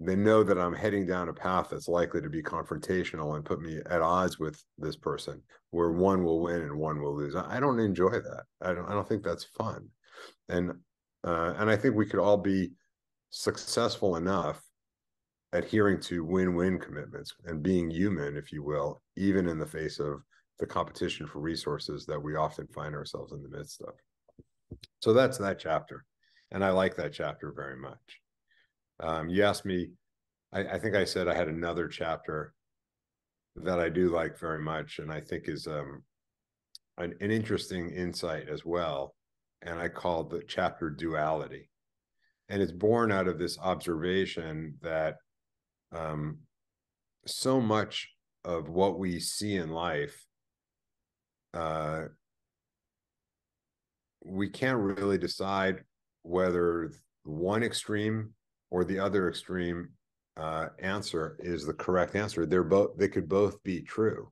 they 0.00 0.14
know 0.14 0.44
that 0.44 0.58
I'm 0.58 0.74
heading 0.74 1.06
down 1.06 1.28
a 1.28 1.32
path 1.32 1.68
that's 1.70 1.88
likely 1.88 2.20
to 2.22 2.28
be 2.28 2.42
confrontational 2.42 3.34
and 3.34 3.44
put 3.44 3.60
me 3.60 3.80
at 3.90 4.00
odds 4.00 4.38
with 4.38 4.62
this 4.76 4.96
person, 4.96 5.42
where 5.70 5.90
one 5.90 6.22
will 6.22 6.40
win 6.40 6.62
and 6.62 6.78
one 6.78 7.02
will 7.02 7.16
lose. 7.16 7.34
I 7.34 7.58
don't 7.58 7.80
enjoy 7.80 8.10
that. 8.10 8.44
I 8.62 8.74
don't. 8.74 8.86
I 8.86 8.92
don't 8.92 9.08
think 9.08 9.24
that's 9.24 9.44
fun, 9.44 9.88
and 10.48 10.72
uh, 11.24 11.54
and 11.58 11.68
I 11.68 11.76
think 11.76 11.94
we 11.94 12.06
could 12.06 12.20
all 12.20 12.36
be 12.36 12.70
successful 13.30 14.16
enough 14.16 14.62
adhering 15.52 16.00
to 16.00 16.24
win-win 16.24 16.78
commitments 16.78 17.34
and 17.46 17.62
being 17.62 17.90
human, 17.90 18.36
if 18.36 18.52
you 18.52 18.62
will, 18.62 19.02
even 19.16 19.48
in 19.48 19.58
the 19.58 19.66
face 19.66 19.98
of 19.98 20.22
the 20.58 20.66
competition 20.66 21.26
for 21.26 21.40
resources 21.40 22.04
that 22.06 22.22
we 22.22 22.36
often 22.36 22.66
find 22.68 22.94
ourselves 22.94 23.32
in 23.32 23.42
the 23.42 23.48
midst 23.48 23.82
of. 23.82 23.94
So 25.00 25.12
that's 25.12 25.38
that 25.38 25.58
chapter, 25.58 26.04
and 26.52 26.64
I 26.64 26.70
like 26.70 26.96
that 26.96 27.12
chapter 27.12 27.52
very 27.54 27.76
much. 27.76 28.20
Um, 29.00 29.28
you 29.28 29.44
asked 29.44 29.64
me, 29.64 29.90
I, 30.52 30.60
I, 30.60 30.78
think 30.78 30.96
I 30.96 31.04
said 31.04 31.28
I 31.28 31.34
had 31.34 31.48
another 31.48 31.88
chapter 31.88 32.52
that 33.56 33.78
I 33.78 33.88
do 33.88 34.08
like 34.08 34.38
very 34.38 34.60
much, 34.60 34.98
and 34.98 35.12
I 35.12 35.20
think 35.20 35.48
is 35.48 35.66
um, 35.66 36.02
an, 36.96 37.14
an 37.20 37.30
interesting 37.30 37.90
insight 37.90 38.48
as 38.48 38.64
well. 38.64 39.14
And 39.62 39.78
I 39.78 39.88
called 39.88 40.30
the 40.30 40.42
chapter 40.46 40.90
duality. 40.90 41.70
And 42.48 42.62
it's 42.62 42.72
born 42.72 43.12
out 43.12 43.28
of 43.28 43.38
this 43.38 43.58
observation 43.58 44.74
that 44.82 45.16
um, 45.92 46.38
so 47.26 47.60
much 47.60 48.08
of 48.44 48.68
what 48.68 48.98
we 48.98 49.20
see 49.20 49.56
in 49.56 49.70
life 49.70 50.24
uh, 51.54 52.04
we 54.24 54.48
can't 54.48 54.78
really 54.78 55.18
decide 55.18 55.84
whether 56.22 56.92
one 57.24 57.62
extreme 57.62 58.30
or 58.70 58.84
the 58.84 58.98
other 58.98 59.28
extreme 59.28 59.90
uh, 60.36 60.68
answer 60.78 61.36
is 61.40 61.66
the 61.66 61.74
correct 61.74 62.14
answer. 62.14 62.46
They're 62.46 62.64
both 62.64 62.96
they 62.96 63.08
could 63.08 63.28
both 63.28 63.62
be 63.62 63.82
true, 63.82 64.30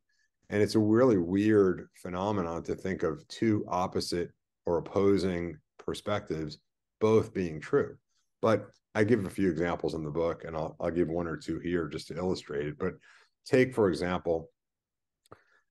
and 0.51 0.63
it's 0.63 0.75
a 0.75 0.81
really 0.81 1.19
weird 1.19 1.89
phenomenon 1.95 2.63
to 2.65 2.75
think 2.75 3.03
of 3.03 3.27
two 3.29 3.65
opposite 3.69 4.31
or 4.65 4.79
opposing 4.79 5.59
perspectives 5.79 6.59
both 7.01 7.35
being 7.35 7.61
true. 7.61 7.97
But 8.41 8.67
I 8.95 9.05
give 9.05 9.25
a 9.25 9.31
few 9.31 9.51
examples 9.51 9.95
in 9.95 10.05
the 10.05 10.11
book, 10.11 10.45
and 10.45 10.57
I'll 10.57 10.77
I'll 10.81 10.91
give 10.91 11.09
one 11.09 11.27
or 11.27 11.37
two 11.37 11.59
here 11.59 11.89
just 11.89 12.09
to 12.09 12.17
illustrate 12.17 12.67
it. 12.67 12.79
But 12.79 12.95
take 13.47 13.75
for 13.75 13.89
example 13.89 14.51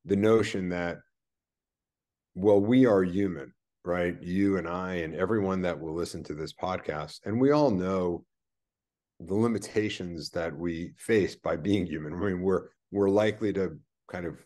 the 0.06 0.16
notion 0.16 0.70
that 0.70 1.00
well 2.34 2.60
we 2.60 2.86
are 2.86 3.04
human 3.04 3.54
right 3.84 4.22
you 4.22 4.58
and 4.58 4.68
i 4.68 4.96
and 4.96 5.14
everyone 5.14 5.62
that 5.62 5.80
will 5.80 5.94
listen 5.94 6.24
to 6.24 6.34
this 6.34 6.54
podcast 6.54 7.20
and 7.26 7.40
we 7.40 7.52
all 7.52 7.70
know 7.70 8.24
the 9.20 9.36
limitations 9.36 10.30
that 10.32 10.56
we 10.56 10.92
face 10.98 11.36
by 11.36 11.56
being 11.56 11.86
human. 11.86 12.14
I 12.14 12.18
mean, 12.18 12.42
we're 12.42 12.68
we're 12.92 13.10
likely 13.10 13.54
to 13.54 13.78
kind 14.12 14.26
of 14.26 14.38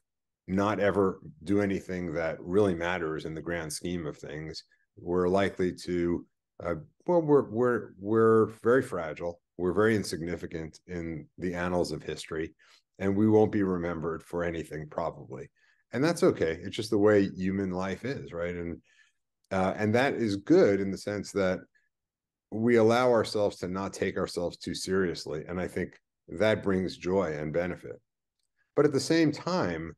not 0.47 0.79
ever 0.79 1.21
do 1.43 1.61
anything 1.61 2.13
that 2.13 2.39
really 2.39 2.73
matters 2.73 3.25
in 3.25 3.35
the 3.35 3.41
grand 3.41 3.71
scheme 3.71 4.05
of 4.05 4.17
things. 4.17 4.63
We're 4.97 5.27
likely 5.29 5.73
to, 5.83 6.25
uh, 6.63 6.75
well, 7.05 7.21
we're 7.21 7.49
we're 7.49 7.89
we're 7.99 8.45
very 8.63 8.81
fragile. 8.81 9.39
We're 9.57 9.73
very 9.73 9.95
insignificant 9.95 10.79
in 10.87 11.27
the 11.37 11.53
annals 11.53 11.91
of 11.91 12.01
history, 12.01 12.53
and 12.97 13.15
we 13.15 13.29
won't 13.29 13.51
be 13.51 13.63
remembered 13.63 14.23
for 14.23 14.43
anything 14.43 14.87
probably. 14.89 15.49
And 15.91 16.03
that's 16.03 16.23
okay. 16.23 16.59
It's 16.61 16.75
just 16.75 16.91
the 16.91 16.97
way 16.97 17.29
human 17.29 17.71
life 17.71 18.05
is, 18.05 18.31
right? 18.31 18.55
And 18.55 18.81
uh, 19.51 19.73
and 19.77 19.93
that 19.95 20.13
is 20.13 20.35
good 20.37 20.79
in 20.79 20.91
the 20.91 20.97
sense 20.97 21.31
that 21.31 21.59
we 22.51 22.77
allow 22.77 23.11
ourselves 23.11 23.57
to 23.57 23.67
not 23.67 23.93
take 23.93 24.17
ourselves 24.17 24.57
too 24.57 24.73
seriously. 24.73 25.43
And 25.47 25.59
I 25.59 25.67
think 25.67 25.99
that 26.27 26.63
brings 26.63 26.97
joy 26.97 27.37
and 27.37 27.53
benefit. 27.53 27.99
But 28.75 28.85
at 28.85 28.93
the 28.93 28.99
same 28.99 29.31
time, 29.31 29.95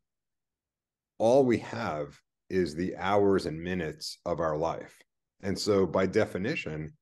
all 1.18 1.46
we 1.46 1.60
have 1.60 2.18
is 2.50 2.76
the 2.76 2.96
hours 2.98 3.46
and 3.46 3.62
minutes 3.62 4.18
of 4.26 4.40
our 4.40 4.58
life. 4.58 4.98
And 5.44 5.58
so, 5.58 5.86
by 5.86 6.06
definition, 6.06 6.94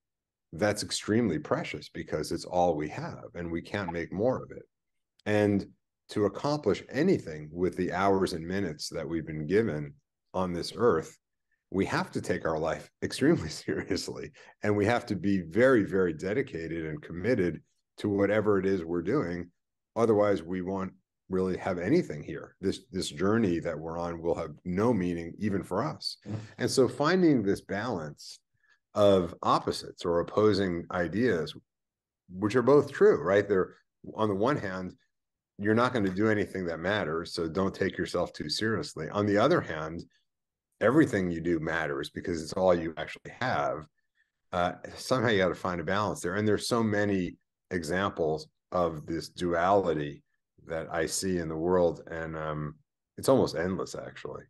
that's 0.53 0.83
extremely 0.83 1.39
precious 1.39 1.89
because 1.89 2.31
it's 2.31 2.45
all 2.45 2.75
we 2.75 2.89
have 2.89 3.25
and 3.35 3.51
we 3.51 3.61
can't 3.61 3.91
make 3.91 4.11
more 4.11 4.43
of 4.43 4.51
it. 4.51 4.63
And 5.25 5.65
to 6.09 6.25
accomplish 6.25 6.83
anything 6.89 7.49
with 7.51 7.75
the 7.77 7.91
hours 7.91 8.33
and 8.33 8.45
minutes 8.45 8.89
that 8.89 9.07
we've 9.07 9.27
been 9.27 9.45
given 9.45 9.93
on 10.33 10.53
this 10.53 10.73
earth, 10.75 11.15
we 11.71 11.85
have 11.85 12.11
to 12.11 12.21
take 12.21 12.45
our 12.45 12.57
life 12.57 12.89
extremely 13.03 13.49
seriously 13.65 14.31
and 14.63 14.75
we 14.75 14.85
have 14.85 15.05
to 15.05 15.15
be 15.15 15.41
very 15.41 15.83
very 15.83 16.13
dedicated 16.13 16.85
and 16.85 17.01
committed 17.01 17.61
to 17.97 18.09
whatever 18.09 18.59
it 18.59 18.65
is 18.65 18.83
we're 18.83 19.01
doing 19.01 19.49
otherwise 19.95 20.43
we 20.43 20.61
won't 20.61 20.93
really 21.29 21.57
have 21.57 21.77
anything 21.77 22.23
here 22.23 22.55
this 22.59 22.81
this 22.91 23.09
journey 23.09 23.59
that 23.59 23.77
we're 23.77 23.99
on 23.99 24.21
will 24.21 24.33
have 24.33 24.51
no 24.65 24.91
meaning 24.91 25.33
even 25.37 25.61
for 25.63 25.83
us 25.83 26.17
mm-hmm. 26.27 26.37
and 26.57 26.69
so 26.69 26.87
finding 26.87 27.43
this 27.43 27.61
balance 27.61 28.39
of 28.95 29.35
opposites 29.43 30.05
or 30.05 30.21
opposing 30.21 30.85
ideas 30.91 31.55
which 32.31 32.55
are 32.55 32.63
both 32.63 32.91
true 32.91 33.21
right 33.21 33.47
they're 33.47 33.75
on 34.15 34.29
the 34.29 34.35
one 34.35 34.57
hand, 34.57 34.93
you're 35.57 35.75
not 35.75 35.93
going 35.93 36.05
to 36.05 36.11
do 36.11 36.29
anything 36.29 36.65
that 36.65 36.79
matters. 36.79 37.33
So 37.33 37.47
don't 37.47 37.75
take 37.75 37.97
yourself 37.97 38.31
too 38.33 38.49
seriously. 38.49 39.09
On 39.09 39.25
the 39.25 39.37
other 39.37 39.61
hand, 39.61 40.03
everything 40.81 41.29
you 41.29 41.41
do 41.41 41.59
matters 41.59 42.09
because 42.09 42.41
it's 42.41 42.53
all 42.53 42.73
you 42.73 42.93
actually 42.97 43.31
have. 43.39 43.85
Uh, 44.51 44.73
somehow 44.95 45.29
you 45.29 45.37
got 45.37 45.49
to 45.49 45.55
find 45.55 45.79
a 45.81 45.83
balance 45.83 46.21
there. 46.21 46.35
And 46.35 46.47
there's 46.47 46.67
so 46.67 46.81
many 46.81 47.35
examples 47.71 48.47
of 48.71 49.05
this 49.05 49.29
duality 49.29 50.23
that 50.67 50.87
I 50.91 51.05
see 51.05 51.37
in 51.37 51.49
the 51.49 51.57
world. 51.57 52.01
And 52.09 52.35
um, 52.35 52.75
it's 53.17 53.29
almost 53.29 53.55
endless, 53.55 53.95
actually. 53.95 54.43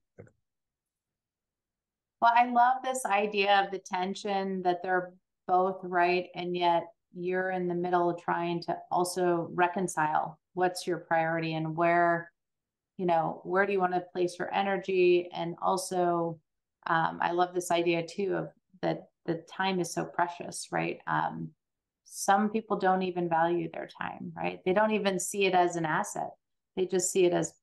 Well, 2.22 2.34
I 2.36 2.46
love 2.52 2.78
this 2.84 3.06
idea 3.06 3.64
of 3.64 3.72
the 3.72 3.80
tension 3.80 4.62
that 4.64 4.84
they're 4.84 5.14
both 5.48 5.80
right. 5.84 6.28
And 6.36 6.56
yet 6.56 6.84
you're 7.14 7.52
in 7.52 7.68
the 7.68 7.76
middle 7.76 8.14
trying 8.14 8.62
to 8.64 8.78
also 8.92 9.50
reconcile 9.54 10.38
what's 10.54 10.86
your 10.86 10.98
priority 10.98 11.56
and 11.56 11.76
where 11.76 12.32
you 13.00 13.06
know 13.06 13.40
where 13.46 13.66
do 13.66 13.72
you 13.72 13.80
want 13.80 13.94
to 13.94 14.02
place 14.02 14.38
your 14.38 14.54
energy? 14.54 15.30
And 15.34 15.56
also 15.62 16.38
um, 16.88 17.20
i 17.22 17.32
love 17.32 17.54
this 17.54 17.72
idea 17.72 18.06
too 18.06 18.36
of 18.36 18.50
that 18.82 19.10
the 19.26 19.44
time 19.52 19.80
is 19.80 19.94
so 19.94 20.04
precious 20.04 20.68
right? 20.72 21.00
Um, 21.08 21.50
some 22.04 22.50
people 22.50 22.78
don't 22.78 23.04
even 23.04 23.30
value 23.30 23.70
their 23.72 23.88
time 24.02 24.34
right? 24.36 24.60
They 24.66 24.74
don't 24.74 24.92
even 24.92 25.18
see 25.20 25.46
it 25.46 25.54
as 25.54 25.78
an 25.78 25.86
asset. 25.86 26.32
They 26.76 26.86
just 26.86 27.12
see 27.12 27.26
it 27.26 27.34
as 27.34 27.54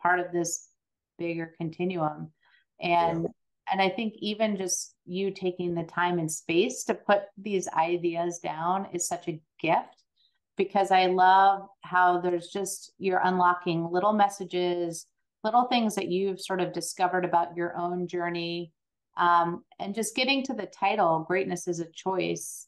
part 0.00 0.18
of 0.18 0.32
this 0.32 0.70
bigger 1.18 1.52
continuum. 1.58 2.30
And 2.80 3.22
yeah. 3.22 3.28
and 3.72 3.82
i 3.82 3.88
think 3.88 4.14
even 4.18 4.56
just 4.56 4.94
you 5.04 5.30
taking 5.30 5.74
the 5.74 5.84
time 5.84 6.18
and 6.18 6.30
space 6.30 6.84
to 6.84 6.94
put 6.94 7.22
these 7.36 7.68
ideas 7.68 8.38
down 8.38 8.86
is 8.94 9.06
such 9.06 9.28
a 9.28 9.40
gift 9.60 9.95
because 10.56 10.90
I 10.90 11.06
love 11.06 11.68
how 11.82 12.20
there's 12.20 12.48
just 12.48 12.92
you're 12.98 13.20
unlocking 13.22 13.90
little 13.90 14.12
messages, 14.12 15.06
little 15.44 15.64
things 15.64 15.94
that 15.94 16.08
you've 16.08 16.40
sort 16.40 16.60
of 16.60 16.72
discovered 16.72 17.24
about 17.24 17.56
your 17.56 17.76
own 17.76 18.08
journey. 18.08 18.72
Um, 19.16 19.64
and 19.78 19.94
just 19.94 20.16
getting 20.16 20.44
to 20.44 20.54
the 20.54 20.66
title, 20.66 21.24
Greatness 21.26 21.68
is 21.68 21.80
a 21.80 21.90
Choice. 21.92 22.66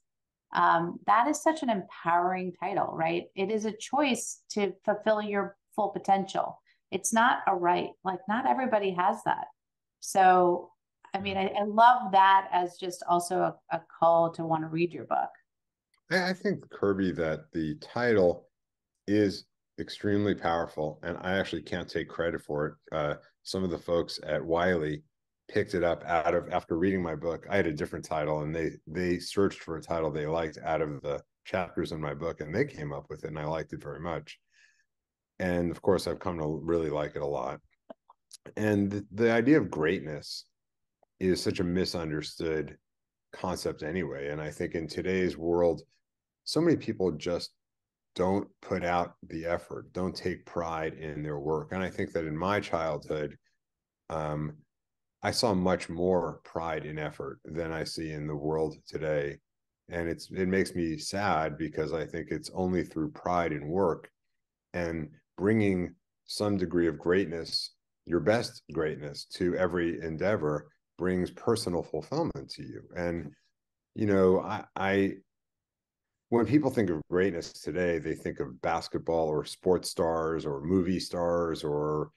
Um, 0.55 0.99
that 1.07 1.29
is 1.29 1.43
such 1.43 1.63
an 1.63 1.69
empowering 1.69 2.55
title, 2.59 2.95
right? 2.95 3.25
It 3.35 3.51
is 3.51 3.67
a 3.67 3.73
choice 3.73 4.41
to 4.53 4.73
fulfill 4.85 5.21
your 5.21 5.57
full 5.77 5.91
potential. 5.91 6.59
It's 6.91 7.13
not 7.13 7.41
a 7.47 7.55
right, 7.55 7.91
like, 8.03 8.21
not 8.29 8.47
everybody 8.47 8.93
has 8.93 9.19
that. 9.25 9.45
So, 10.01 10.71
I 11.13 11.21
mean, 11.21 11.37
I, 11.37 11.49
I 11.49 11.65
love 11.65 12.13
that 12.13 12.49
as 12.51 12.79
just 12.79 13.03
also 13.09 13.41
a, 13.41 13.55
a 13.71 13.83
call 13.99 14.33
to 14.33 14.47
want 14.47 14.63
to 14.63 14.69
read 14.69 14.93
your 14.93 15.05
book. 15.05 15.29
I, 16.11 16.31
I 16.31 16.33
think 16.33 16.69
Kirby 16.71 17.13
that 17.13 17.53
the 17.53 17.77
title 17.77 18.49
is 19.07 19.45
extremely 19.81 20.35
powerful, 20.35 20.99
and 21.03 21.17
I 21.21 21.39
actually 21.39 21.63
can't 21.63 21.89
take 21.89 22.09
credit 22.09 22.43
for 22.43 22.67
it. 22.67 22.75
Uh, 22.93 23.15
some 23.43 23.65
of 23.65 23.71
the 23.71 23.79
folks 23.79 24.21
at 24.25 24.45
Wiley 24.45 25.03
picked 25.49 25.75
it 25.75 25.83
up 25.83 26.05
out 26.05 26.35
of 26.35 26.49
after 26.51 26.77
reading 26.77 27.03
my 27.03 27.15
book. 27.15 27.47
I 27.49 27.57
had 27.57 27.67
a 27.67 27.73
different 27.73 28.05
title, 28.05 28.43
and 28.43 28.55
they 28.55 28.73
they 28.87 29.19
searched 29.19 29.61
for 29.61 29.77
a 29.77 29.83
title 29.83 30.11
they 30.11 30.27
liked 30.27 30.59
out 30.65 30.83
of 30.83 31.01
the 31.03 31.23
chapters 31.45 31.93
in 31.93 32.01
my 32.01 32.15
book, 32.15 32.41
and 32.41 32.55
they 32.55 32.65
came 32.65 32.93
up 32.93 33.07
with 33.09 33.25
it, 33.25 33.29
and 33.29 33.39
I 33.39 33.45
liked 33.45 33.73
it 33.73 33.83
very 33.83 34.01
much. 34.01 34.39
And 35.39 35.71
of 35.71 35.81
course, 35.81 36.07
I've 36.07 36.19
come 36.19 36.39
to 36.39 36.61
really 36.63 36.91
like 36.91 37.15
it 37.15 37.23
a 37.23 37.27
lot. 37.27 37.61
And 38.57 38.91
the, 38.91 39.07
the 39.13 39.31
idea 39.31 39.59
of 39.59 39.71
greatness 39.71 40.45
is 41.21 41.43
such 41.43 41.61
a 41.61 41.65
misunderstood 41.65 42.77
concept 43.33 43.83
anyway. 43.83 44.29
And 44.29 44.41
I 44.41 44.51
think 44.51 44.75
in 44.75 44.89
today's 44.89 45.37
world, 45.37 45.83
so 46.49 46.63
many 46.63 46.79
people 46.79 47.13
just 47.13 47.51
don't 48.15 48.49
put 48.63 48.83
out 48.83 49.17
the 49.29 49.45
effort, 49.45 49.93
don't 49.93 50.17
take 50.17 50.47
pride 50.47 50.95
in 50.95 51.23
their 51.23 51.39
work. 51.39 51.73
And 51.73 51.83
I 51.83 51.91
think 51.91 52.13
that 52.13 52.25
in 52.25 52.35
my 52.35 52.59
childhood, 52.59 53.37
um, 54.09 54.55
I 55.23 55.31
saw 55.31 55.53
much 55.53 55.91
more 55.91 56.41
pride 56.45 56.87
in 56.87 56.99
effort 56.99 57.41
than 57.45 57.71
I 57.71 57.85
see 57.85 58.13
in 58.13 58.27
the 58.27 58.35
world 58.35 58.77
today. 58.87 59.37
And 59.91 60.09
it's 60.09 60.31
it 60.31 60.49
makes 60.49 60.75
me 60.75 60.97
sad 60.97 61.59
because 61.59 61.93
I 61.93 62.07
think 62.07 62.29
it's 62.31 62.51
only 62.55 62.83
through 62.83 63.11
pride 63.11 63.53
in 63.53 63.69
work 63.69 64.09
and 64.73 65.11
bringing 65.37 65.97
some 66.25 66.57
degree 66.57 66.89
of 66.89 66.99
greatness, 66.99 67.75
your 68.07 68.21
best 68.21 68.63
greatness 68.73 69.27
to 69.35 69.55
every 69.57 70.01
endeavor 70.01 70.73
brings 70.97 71.31
personal 71.31 71.83
fulfillment 71.83 72.49
to 72.53 72.63
you. 72.63 72.81
And 72.97 73.33
you 73.95 74.07
know, 74.07 74.41
I, 74.41 74.65
I 74.75 75.13
when 76.31 76.45
people 76.45 76.71
think 76.71 76.91
of 76.91 77.01
greatness 77.11 77.53
today, 77.53 77.99
they 77.99 78.15
think 78.15 78.41
of 78.41 78.61
basketball 78.61 79.29
or 79.29 79.45
sports 79.45 79.91
stars 79.91 80.45
or 80.45 80.61
movie 80.61 81.01
stars 81.01 81.65
or 81.65 82.11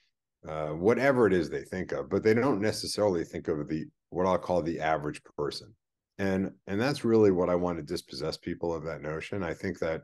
uh, 0.48 0.70
whatever 0.70 1.28
it 1.28 1.34
is 1.34 1.50
they 1.50 1.64
think 1.64 1.92
of, 1.92 2.10
but 2.10 2.24
they 2.24 2.34
don't 2.34 2.62
necessarily 2.62 3.24
think 3.24 3.48
of 3.48 3.68
the 3.68 3.86
what 4.10 4.26
I'll 4.26 4.38
call 4.38 4.62
the 4.62 4.80
average 4.80 5.22
person. 5.38 5.74
And 6.18 6.52
and 6.68 6.80
that's 6.80 7.06
really 7.06 7.32
what 7.32 7.50
I 7.50 7.56
want 7.56 7.78
to 7.78 7.84
dispossess 7.84 8.38
people 8.38 8.74
of 8.74 8.84
that 8.84 9.02
notion. 9.02 9.44
I 9.44 9.54
think 9.54 9.80
that 9.80 10.02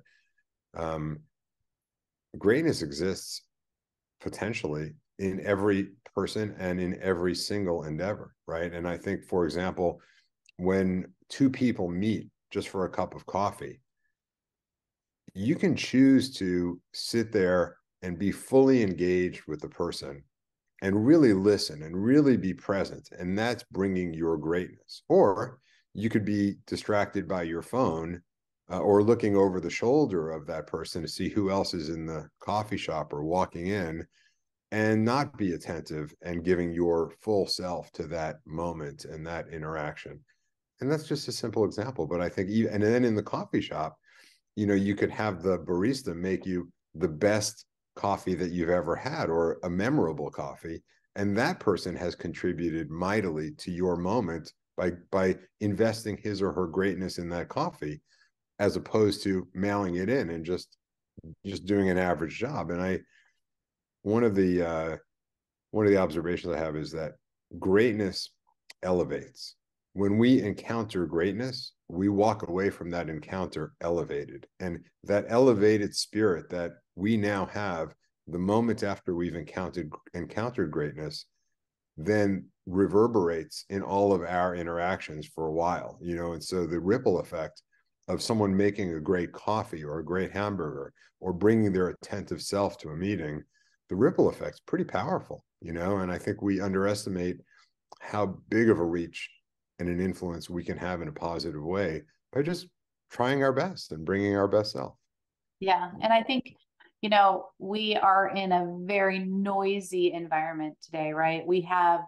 um, 0.76 1.20
greatness 2.38 2.82
exists 2.82 3.42
potentially 4.22 4.94
in 5.20 5.46
every 5.46 5.90
person 6.16 6.56
and 6.60 6.80
in 6.80 7.00
every 7.02 7.36
single 7.36 7.84
endeavor, 7.84 8.34
right? 8.48 8.72
And 8.72 8.88
I 8.88 8.98
think, 8.98 9.26
for 9.26 9.44
example, 9.44 10.00
when 10.58 11.14
two 11.30 11.50
people 11.50 11.90
meet 11.90 12.30
just 12.52 12.70
for 12.70 12.86
a 12.86 12.90
cup 12.90 13.14
of 13.14 13.26
coffee, 13.26 13.82
you 15.38 15.56
can 15.56 15.76
choose 15.76 16.32
to 16.36 16.82
sit 16.94 17.32
there 17.32 17.78
and 18.02 18.18
be 18.18 18.32
fully 18.32 18.82
engaged 18.82 19.44
with 19.48 19.62
the 19.62 19.70
person 19.70 20.24
and 20.82 21.06
really 21.06 21.34
listen 21.34 21.84
and 21.84 22.04
really 22.04 22.36
be 22.36 22.56
present. 22.56 23.08
And 23.20 23.38
that's 23.38 23.64
bringing 23.72 24.16
your 24.16 24.38
greatness. 24.38 25.04
Or 25.10 25.60
you 25.94 26.10
could 26.10 26.26
be 26.26 26.56
distracted 26.66 27.28
by 27.28 27.44
your 27.44 27.62
phone 27.62 28.20
uh, 28.72 28.80
or 28.80 29.04
looking 29.04 29.36
over 29.36 29.60
the 29.60 29.70
shoulder 29.70 30.32
of 30.32 30.48
that 30.48 30.66
person 30.66 31.04
to 31.04 31.08
see 31.08 31.30
who 31.30 31.52
else 31.52 31.76
is 31.76 31.90
in 31.90 32.08
the 32.08 32.28
coffee 32.40 32.78
shop 32.78 33.14
or 33.14 33.24
walking 33.24 33.68
in 33.68 34.06
and 34.72 35.06
not 35.06 35.38
be 35.38 35.54
attentive 35.54 36.16
and 36.24 36.44
giving 36.44 36.72
your 36.72 37.12
full 37.22 37.46
self 37.46 37.92
to 37.92 38.08
that 38.08 38.38
moment 38.48 39.06
and 39.06 39.26
that 39.26 39.48
interaction. 39.50 40.20
And 40.82 40.92
that's 40.92 41.08
just 41.08 41.28
a 41.28 41.32
simple 41.32 41.64
example. 41.64 42.08
But 42.08 42.22
I 42.22 42.30
think, 42.30 42.50
even, 42.50 42.74
and 42.74 42.84
then 42.84 43.06
in 43.06 43.16
the 43.16 43.24
coffee 43.24 43.62
shop, 43.62 43.98
you 44.58 44.66
know 44.66 44.74
you 44.74 44.96
could 44.96 45.12
have 45.12 45.44
the 45.44 45.60
barista 45.60 46.16
make 46.16 46.46
you 46.46 46.70
the 46.96 47.08
best 47.08 47.66
coffee 47.96 48.34
that 48.34 48.52
you've 48.52 48.72
ever 48.72 48.96
had 48.96 49.30
or 49.30 49.60
a 49.64 49.70
memorable 49.70 50.32
coffee. 50.32 50.82
And 51.16 51.38
that 51.38 51.60
person 51.60 51.96
has 51.96 52.16
contributed 52.16 52.90
mightily 52.90 53.52
to 53.60 53.72
your 53.72 53.96
moment 53.96 54.52
by 54.76 54.92
by 55.12 55.38
investing 55.62 56.18
his 56.18 56.42
or 56.42 56.52
her 56.52 56.68
greatness 56.68 57.20
in 57.20 57.30
that 57.30 57.50
coffee 57.50 58.02
as 58.60 58.76
opposed 58.76 59.22
to 59.24 59.48
mailing 59.54 59.96
it 59.96 60.10
in 60.10 60.32
and 60.32 60.44
just 60.44 60.76
just 61.46 61.66
doing 61.66 61.90
an 61.90 61.98
average 62.00 62.38
job. 62.38 62.72
And 62.72 62.82
i 62.82 63.00
one 64.02 64.24
of 64.24 64.34
the 64.34 64.68
uh 64.68 64.98
one 65.72 65.86
of 65.86 65.92
the 65.92 65.98
observations 66.00 66.54
i 66.54 66.58
have 66.58 66.76
is 66.76 66.92
that 66.92 67.14
greatness 67.60 68.32
elevates 68.84 69.56
when 69.98 70.20
we 70.20 70.44
encounter 70.44 71.08
greatness 71.08 71.74
we 71.88 72.08
walk 72.08 72.48
away 72.48 72.70
from 72.70 72.92
that 72.92 73.10
encounter 73.10 73.74
elevated. 73.82 74.46
And 74.60 74.80
that 75.06 75.26
elevated 75.28 75.96
spirit 75.96 76.50
that 76.50 76.74
we 76.96 77.18
now 77.18 77.48
have 77.48 77.96
the 78.28 78.38
moment 78.38 78.84
after 78.84 79.16
we've 79.16 79.36
encountered 79.36 79.92
encountered 80.14 80.70
greatness 80.70 81.26
then 81.96 82.46
reverberates 82.68 83.66
in 83.70 83.82
all 83.82 84.14
of 84.14 84.22
our 84.22 84.54
interactions 84.54 85.26
for 85.26 85.48
a 85.48 85.52
while 85.52 85.98
you 86.02 86.16
know 86.16 86.34
and 86.34 86.44
so 86.44 86.68
the 86.68 86.80
ripple 86.80 87.20
effect 87.20 87.64
of 88.10 88.22
someone 88.22 88.56
making 88.56 88.94
a 88.94 89.00
great 89.00 89.32
coffee 89.32 89.84
or 89.84 90.00
a 90.00 90.06
great 90.06 90.32
hamburger 90.32 90.94
or 91.22 91.32
bringing 91.32 91.72
their 91.72 91.88
attentive 91.88 92.42
self 92.42 92.78
to 92.78 92.90
a 92.90 92.96
meeting 92.96 93.42
the 93.90 93.96
ripple 93.96 94.30
effect's 94.30 94.60
pretty 94.60 94.84
powerful 94.84 95.46
you 95.62 95.72
know 95.72 95.98
and 96.00 96.12
i 96.12 96.18
think 96.18 96.42
we 96.42 96.60
underestimate 96.60 97.38
how 98.02 98.26
big 98.50 98.70
of 98.70 98.80
a 98.80 98.86
reach 98.86 99.30
and 99.80 99.90
an 99.90 100.00
influence 100.00 100.50
we 100.50 100.64
can 100.64 100.78
have 100.78 101.02
in 101.02 101.08
a 101.08 101.12
positive 101.12 101.64
way 101.64 102.04
by 102.34 102.42
just 102.42 102.68
trying 103.12 103.44
our 103.44 103.54
best 103.54 103.92
and 103.92 104.06
bringing 104.06 104.36
our 104.36 104.48
best 104.48 104.74
self. 104.74 104.96
Yeah. 105.60 105.92
And 106.02 106.12
I 106.12 106.24
think, 106.24 106.56
you 107.02 107.10
know, 107.10 107.48
we 107.60 107.96
are 107.96 108.30
in 108.36 108.52
a 108.52 108.78
very 108.82 109.20
noisy 109.20 110.12
environment 110.14 110.76
today, 110.84 111.14
right? 111.14 111.46
We 111.46 111.62
have 111.62 112.02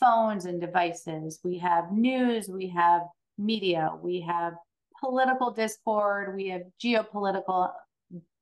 phones 0.00 0.44
and 0.44 0.60
devices, 0.60 1.40
we 1.42 1.58
have 1.58 1.92
news, 1.92 2.48
we 2.48 2.68
have 2.68 3.02
media, 3.36 3.92
we 4.00 4.20
have 4.20 4.54
political 5.00 5.52
discord, 5.52 6.34
we 6.36 6.48
have 6.48 6.62
geopolitical 6.82 7.72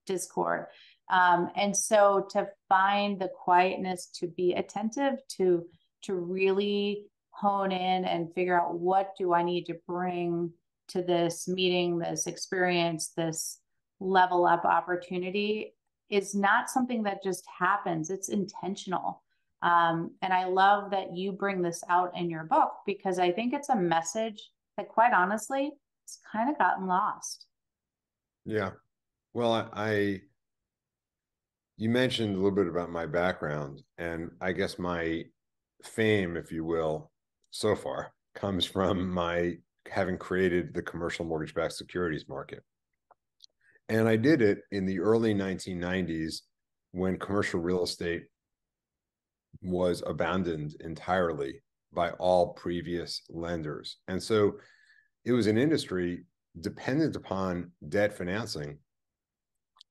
discord. 0.07 0.67
Um, 1.11 1.51
and 1.57 1.77
so 1.77 2.27
to 2.31 2.49
find 2.69 3.19
the 3.19 3.29
quietness 3.29 4.09
to 4.21 4.27
be 4.27 4.55
attentive 4.55 5.19
to 5.37 5.65
to 6.03 6.15
really 6.15 7.07
hone 7.37 7.70
in 7.70 8.05
and 8.07 8.33
figure 8.33 8.59
out 8.59 8.79
what 8.79 9.14
do 9.18 9.35
I 9.35 9.42
need 9.42 9.66
to 9.66 9.77
bring 9.87 10.51
to 10.88 11.03
this 11.03 11.46
meeting, 11.46 11.99
this 11.99 12.27
experience, 12.27 13.09
this 13.09 13.59
level 14.01 14.46
up 14.46 14.64
opportunity 14.64 15.75
is 16.09 16.35
not 16.35 16.70
something 16.70 17.03
that 17.03 17.22
just 17.22 17.44
happens, 17.59 18.09
it's 18.11 18.29
intentional. 18.31 19.22
Um, 19.62 20.12
and 20.22 20.33
I 20.33 20.44
love 20.46 20.90
that 20.92 21.14
you 21.14 21.33
bring 21.33 21.61
this 21.61 21.83
out 21.90 22.16
in 22.16 22.31
your 22.31 22.44
book 22.44 22.72
because 22.87 23.18
I 23.18 23.33
think 23.33 23.53
it's 23.53 23.68
a 23.68 23.77
message 23.77 24.51
that, 24.77 24.88
quite 24.88 25.12
honestly, 25.12 25.72
it's 26.05 26.18
kind 26.33 26.49
of 26.49 26.59
gotten 26.59 26.87
lost. 26.87 27.46
Yeah. 28.44 28.70
Well, 29.35 29.53
I, 29.53 29.66
I, 29.75 30.20
you 31.77 31.90
mentioned 31.90 32.35
a 32.35 32.38
little 32.38 32.53
bit 32.53 32.68
about 32.68 32.90
my 32.90 33.07
background, 33.07 33.83
and 33.99 34.31
I 34.40 34.53
guess 34.53 34.79
my 34.79 35.25
fame, 35.83 36.37
if 36.37 36.53
you 36.53 36.64
will, 36.64 37.11
so 37.57 37.75
far 37.75 38.12
comes 38.35 38.64
from 38.64 39.11
my 39.11 39.55
having 39.90 40.19
created 40.19 40.75
the 40.75 40.83
commercial 40.83 41.25
mortgage 41.25 41.55
backed 41.55 41.73
securities 41.73 42.29
market. 42.29 42.62
And 43.88 44.09
I 44.09 44.16
did 44.16 44.42
it 44.42 44.59
in 44.73 44.85
the 44.85 45.01
early 45.01 45.35
1990s 45.35 46.42
when 46.92 47.19
commercial 47.19 47.61
real 47.61 47.85
estate 47.85 48.25
was 49.62 50.03
abandoned 50.07 50.75
entirely 50.81 51.62
by 51.92 52.11
all 52.12 52.53
previous 52.55 53.23
lenders. 53.31 53.99
And 54.09 54.23
so 54.23 54.57
it 55.25 55.33
was 55.33 55.47
an 55.47 55.57
industry 55.57 56.25
dependent 56.61 57.16
upon 57.16 57.71
debt 57.88 58.16
financing 58.16 58.79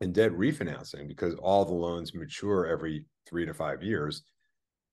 and 0.02 0.14
debt 0.14 0.32
refinancing 0.32 1.08
because 1.08 1.34
all 1.36 1.66
the 1.66 1.74
loans 1.74 2.14
mature 2.14 2.68
every 2.68 3.06
three 3.28 3.46
to 3.46 3.54
five 3.54 3.82
years. 3.82 4.24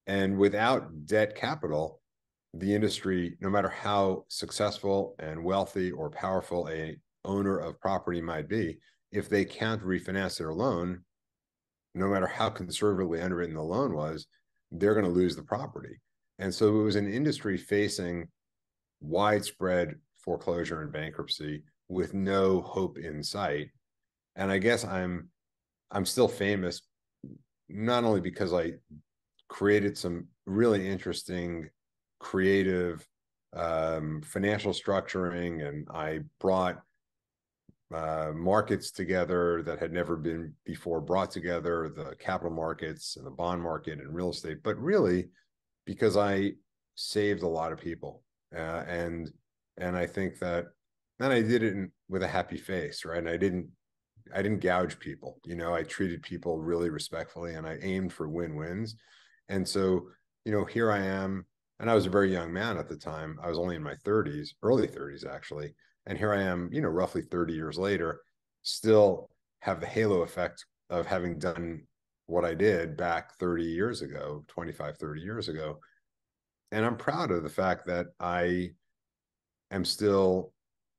And 0.07 0.39
without 0.39 1.07
debt 1.07 1.35
capital, 1.35 2.02
the 2.55 2.75
industry, 2.75 3.37
no 3.41 3.49
matter 3.49 3.69
how 3.69 4.25
successful 4.29 5.15
and 5.19 5.43
wealthy 5.43 5.91
or 5.91 6.11
powerful 6.11 6.69
a 6.71 6.97
owner 7.25 7.59
of 7.59 7.81
property 7.81 8.21
might 8.21 8.49
be, 8.49 8.79
if 9.11 9.29
they 9.29 9.45
can't 9.45 9.83
refinance 9.83 10.39
their 10.39 10.53
loan, 10.53 11.03
no 11.95 12.09
matter 12.09 12.27
how 12.27 12.49
conservatively 12.51 13.21
underwritten 13.21 13.55
the 13.55 13.63
loan 13.63 13.95
was, 13.95 14.27
they're 14.71 14.95
going 14.95 15.07
to 15.07 15.11
lose 15.11 15.37
the 15.37 15.43
property. 15.43 16.01
And 16.39 16.53
so 16.53 16.81
it 16.81 16.83
was 16.83 16.97
an 16.97 17.13
industry 17.13 17.57
facing 17.57 18.29
widespread 19.01 19.95
foreclosure 20.17 20.83
and 20.83 20.93
bankruptcy 20.93 21.63
with 21.89 22.15
no 22.15 22.61
hope 22.63 22.99
in 22.99 23.23
sight. 23.23 23.69
And 24.37 24.51
I 24.51 24.59
guess 24.59 24.85
I'm 24.85 25.29
I'm 25.91 26.07
still 26.07 26.29
famous 26.29 26.81
not 27.69 28.05
only 28.05 28.21
because 28.21 28.55
I 28.55 28.73
created 29.49 29.99
some 29.99 30.27
really 30.47 30.89
interesting 30.89 31.69
creative 32.23 33.07
um, 33.55 34.23
financial 34.23 34.73
structuring 34.73 35.67
and 35.67 35.87
I 35.91 36.21
brought 36.41 36.81
uh, 37.93 38.33
markets 38.35 38.91
together 38.91 39.63
that 39.65 39.79
had 39.79 39.93
never 39.93 40.17
been 40.17 40.55
before 40.65 41.01
brought 41.01 41.31
together 41.31 41.93
the 41.95 42.17
capital 42.17 42.51
markets 42.51 43.17
and 43.17 43.27
the 43.27 43.31
bond 43.31 43.61
market 43.61 43.99
and 43.99 44.15
real 44.15 44.31
estate 44.31 44.63
but 44.63 44.79
really 44.79 45.29
because 45.85 46.17
i 46.17 46.53
saved 46.95 47.43
a 47.43 47.47
lot 47.47 47.71
of 47.71 47.79
people 47.79 48.23
uh, 48.57 48.83
and 48.89 49.31
and 49.77 49.95
i 49.95 50.07
think 50.07 50.39
that 50.39 50.69
then 51.19 51.31
i 51.31 51.43
did 51.43 51.63
it 51.63 51.75
in, 51.75 51.91
with 52.09 52.23
a 52.23 52.29
happy 52.29 52.57
face 52.57 53.05
right? 53.05 53.19
And 53.19 53.29
i 53.29 53.37
didn't 53.37 53.69
i 54.35 54.41
didn't 54.41 54.61
gouge 54.61 54.99
people 54.99 55.39
you 55.45 55.57
know? 55.57 55.75
I 55.75 55.83
treated 55.83 56.23
people 56.23 56.63
really 56.63 56.89
respectfully 56.89 57.57
and 57.57 57.67
i 57.67 57.77
aimed 57.83 58.15
for 58.15 58.27
win-wins. 58.27 58.97
And 59.51 59.69
so 59.69 60.07
you 60.47 60.53
know 60.53 60.65
here 60.65 60.91
i 60.91 61.01
am 61.01 61.45
and 61.81 61.91
i 61.91 61.95
was 61.95 62.07
a 62.07 62.11
very 62.11 62.31
young 62.33 62.53
man 62.53 62.77
at 62.79 62.89
the 62.89 62.97
time. 62.97 63.39
I 63.43 63.49
was 63.49 63.59
only 63.59 63.77
in 63.77 63.83
my 63.83 63.95
30s 63.95 64.51
early 64.63 64.89
30s 64.89 65.27
actually. 65.27 65.75
And 66.07 66.19
here 66.19 66.33
i 66.33 66.43
am 66.43 66.69
you 66.73 66.81
know 66.81 66.89
roughly 66.89 67.23
30 67.23 67.55
years 67.55 67.79
later 67.79 68.21
still 68.63 69.29
have 69.61 69.81
the 69.81 69.87
halo 69.87 70.23
effect 70.23 70.65
of 70.91 71.07
having 71.07 71.39
done 71.39 71.83
what 72.27 72.45
i 72.45 72.55
did 72.55 72.97
back 72.97 73.37
30 73.39 73.65
years 73.65 74.03
ago 74.03 74.45
25 74.49 74.97
30 74.97 75.21
years 75.21 75.49
ago. 75.49 75.79
And 76.71 76.85
i'm 76.85 76.97
proud 76.97 77.31
of 77.31 77.43
the 77.43 77.49
fact 77.49 77.87
that 77.87 78.07
i 78.21 78.71
am 79.71 79.85
still 79.85 80.53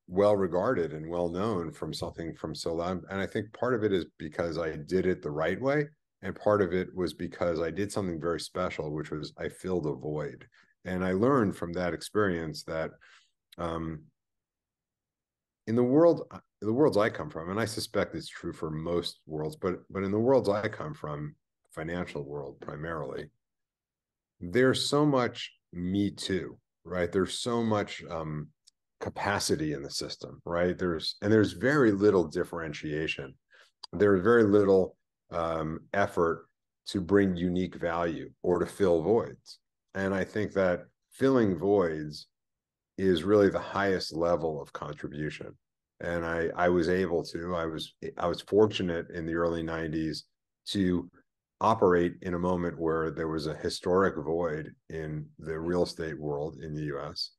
well 0.07 0.35
regarded 0.35 0.91
and 0.93 1.09
well 1.09 1.29
known 1.29 1.71
from 1.71 1.93
something 1.93 2.35
from 2.35 2.53
so 2.53 2.73
long. 2.73 3.03
And 3.09 3.21
i 3.21 3.25
think 3.25 3.53
part 3.53 3.73
of 3.73 3.83
it 3.83 3.93
is 3.93 4.05
because 4.17 4.57
i 4.57 4.75
did 4.75 5.05
it 5.05 5.21
the 5.21 5.31
right 5.31 5.61
way 5.61 5.87
and 6.23 6.35
part 6.35 6.61
of 6.61 6.73
it 6.73 6.93
was 6.95 7.13
because 7.13 7.61
i 7.61 7.69
did 7.69 7.91
something 7.91 8.19
very 8.19 8.39
special 8.39 8.91
which 8.91 9.11
was 9.11 9.33
i 9.37 9.47
filled 9.47 9.85
a 9.85 9.93
void 9.93 10.45
and 10.85 11.05
i 11.05 11.11
learned 11.11 11.55
from 11.55 11.71
that 11.73 11.93
experience 11.93 12.63
that 12.63 12.91
um, 13.57 14.01
in 15.67 15.75
the 15.75 15.83
world 15.83 16.23
uh, 16.31 16.39
the 16.61 16.73
worlds 16.73 16.97
i 16.97 17.09
come 17.09 17.29
from 17.29 17.49
and 17.49 17.59
i 17.59 17.65
suspect 17.65 18.15
it's 18.15 18.27
true 18.27 18.53
for 18.53 18.71
most 18.71 19.19
worlds 19.27 19.55
but 19.55 19.79
but 19.89 20.03
in 20.03 20.11
the 20.11 20.19
worlds 20.19 20.49
i 20.49 20.67
come 20.67 20.93
from 20.93 21.35
financial 21.71 22.23
world 22.23 22.59
primarily 22.61 23.29
there's 24.39 24.89
so 24.89 25.05
much 25.05 25.51
me 25.71 26.09
too 26.09 26.57
right? 26.85 27.11
There's 27.11 27.39
so 27.39 27.63
much 27.63 28.03
um, 28.09 28.47
capacity 28.99 29.73
in 29.73 29.83
the 29.83 29.89
system 29.89 30.41
right? 30.45 30.77
There's 30.77 31.15
and 31.21 31.31
there's 31.31 31.53
very 31.53 31.91
little 31.91 32.25
differentiation. 32.25 33.33
There's 33.91 34.23
very 34.23 34.43
little 34.43 34.95
um, 35.33 35.79
effort 35.93 36.47
to 36.87 37.01
bring 37.01 37.35
unique 37.35 37.75
value 37.75 38.29
or 38.41 38.59
to 38.59 38.65
fill 38.65 39.01
voids. 39.01 39.59
And 39.95 40.13
i 40.13 40.23
think 40.23 40.53
that 40.53 40.85
filling 41.11 41.57
voids 41.57 42.27
is 42.97 43.23
really 43.23 43.49
the 43.49 43.59
highest 43.59 44.15
level 44.15 44.61
of 44.61 44.73
contribution. 44.73 45.55
And 46.01 46.25
i 46.25 46.49
i 46.55 46.69
was 46.69 46.89
able 46.89 47.23
to 47.25 47.55
i 47.55 47.65
was 47.65 47.93
i 48.17 48.27
was 48.27 48.41
fortunate 48.41 49.09
in 49.11 49.25
the 49.25 49.35
early 49.35 49.63
90s 49.63 50.23
to 50.67 51.09
operate 51.61 52.15
in 52.21 52.33
a 52.33 52.39
moment 52.39 52.77
where 52.77 53.09
there 53.09 53.29
was 53.29 53.47
a 53.47 53.55
historic 53.55 54.15
void 54.17 54.75
in 54.89 55.25
the 55.39 55.57
real 55.57 55.83
estate 55.83 56.19
world 56.19 56.57
in 56.61 56.73
the 56.73 56.83
US 56.95 57.31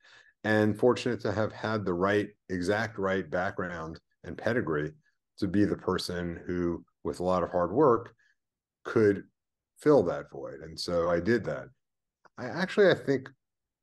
and 0.44 0.78
fortunate 0.78 1.20
to 1.20 1.33
have 1.33 1.52
had 1.52 1.85
the 1.85 1.92
right 1.92 2.28
exact 2.48 2.98
right 2.98 3.28
background 3.30 3.98
and 4.24 4.38
pedigree 4.38 4.92
to 5.38 5.48
be 5.48 5.64
the 5.64 5.76
person 5.76 6.40
who 6.46 6.85
with 7.05 7.21
a 7.21 7.25
lot 7.25 7.43
of 7.43 7.51
hard 7.51 7.73
work 7.73 8.14
could 8.85 9.25
fill 9.79 10.03
that 10.03 10.31
void 10.31 10.61
and 10.61 10.79
so 10.79 11.11
i 11.11 11.21
did 11.21 11.45
that 11.45 11.67
i 12.38 12.47
actually 12.47 12.90
i 12.90 12.95
think 12.95 13.29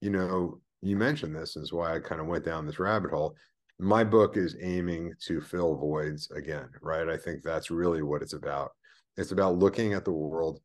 you 0.01 0.09
know 0.09 0.59
you 0.81 0.97
mentioned 0.97 1.35
this 1.35 1.55
is 1.55 1.71
why 1.71 1.95
I 1.95 1.99
kind 1.99 2.19
of 2.19 2.27
went 2.27 2.43
down 2.43 2.65
this 2.65 2.79
rabbit 2.79 3.11
hole. 3.11 3.35
My 3.79 4.03
book 4.03 4.37
is 4.37 4.57
aiming 4.61 5.13
to 5.25 5.41
fill 5.41 5.75
voids 5.75 6.29
again, 6.31 6.69
right? 6.81 7.07
I 7.07 7.17
think 7.17 7.43
that's 7.43 7.71
really 7.71 8.01
what 8.01 8.21
it's 8.21 8.33
about. 8.33 8.71
It's 9.17 9.31
about 9.31 9.57
looking 9.57 9.93
at 9.93 10.05
the 10.05 10.11
world 10.11 10.59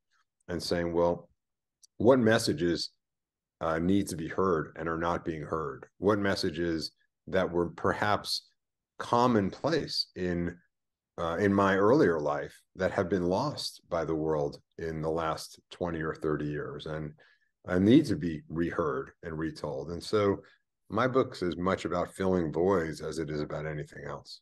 and 0.48 0.62
saying, 0.62 0.92
well, 0.92 1.28
what 1.98 2.18
messages 2.18 2.90
uh, 3.60 3.78
need 3.78 4.06
to 4.08 4.16
be 4.16 4.28
heard 4.28 4.74
and 4.78 4.88
are 4.88 4.98
not 4.98 5.24
being 5.24 5.42
heard? 5.42 5.86
What 5.98 6.18
messages 6.18 6.92
that 7.26 7.50
were 7.50 7.70
perhaps 7.70 8.48
commonplace 8.98 10.06
in 10.14 10.56
uh, 11.18 11.36
in 11.38 11.52
my 11.52 11.76
earlier 11.76 12.20
life 12.20 12.54
that 12.74 12.92
have 12.92 13.08
been 13.08 13.26
lost 13.26 13.80
by 13.88 14.04
the 14.04 14.14
world 14.14 14.60
in 14.78 15.00
the 15.00 15.10
last 15.10 15.58
20 15.70 16.00
or 16.02 16.14
30 16.14 16.44
years 16.44 16.86
and 16.86 17.12
uh, 17.68 17.78
need 17.78 18.04
to 18.06 18.16
be 18.16 18.42
reheard 18.48 19.12
and 19.22 19.38
retold. 19.38 19.90
And 19.90 20.02
so 20.02 20.38
my 20.88 21.08
book's 21.08 21.42
as 21.42 21.56
much 21.56 21.84
about 21.84 22.14
filling 22.14 22.52
voids 22.52 23.00
as 23.00 23.18
it 23.18 23.30
is 23.30 23.40
about 23.40 23.66
anything 23.66 24.04
else. 24.04 24.40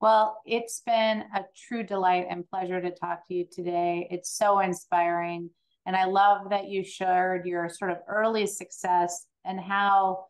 Well, 0.00 0.40
it's 0.44 0.82
been 0.84 1.24
a 1.34 1.44
true 1.56 1.82
delight 1.82 2.26
and 2.28 2.48
pleasure 2.48 2.80
to 2.80 2.90
talk 2.90 3.26
to 3.28 3.34
you 3.34 3.46
today. 3.50 4.08
It's 4.10 4.30
so 4.30 4.60
inspiring. 4.60 5.50
And 5.86 5.96
I 5.96 6.04
love 6.04 6.50
that 6.50 6.68
you 6.68 6.84
shared 6.84 7.46
your 7.46 7.68
sort 7.68 7.92
of 7.92 7.98
early 8.08 8.46
success 8.46 9.26
and 9.44 9.60
how 9.60 10.26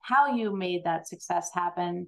how 0.00 0.34
you 0.34 0.56
made 0.56 0.84
that 0.84 1.06
success 1.06 1.50
happen. 1.52 2.06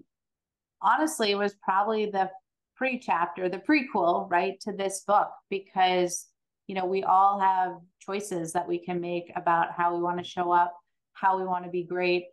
Honestly, 0.82 1.30
it 1.30 1.38
was 1.38 1.54
probably 1.62 2.06
the 2.06 2.30
pre-chapter, 2.76 3.48
the 3.48 3.58
prequel, 3.58 4.30
right, 4.30 4.58
to 4.60 4.72
this 4.72 5.04
book 5.06 5.30
because 5.50 6.30
you 6.70 6.76
know, 6.76 6.86
we 6.86 7.02
all 7.02 7.40
have 7.40 7.72
choices 7.98 8.52
that 8.52 8.68
we 8.68 8.78
can 8.78 9.00
make 9.00 9.32
about 9.34 9.72
how 9.76 9.92
we 9.92 10.00
want 10.00 10.18
to 10.18 10.22
show 10.22 10.52
up, 10.52 10.72
how 11.14 11.36
we 11.36 11.44
want 11.44 11.64
to 11.64 11.70
be 11.70 11.82
great, 11.82 12.26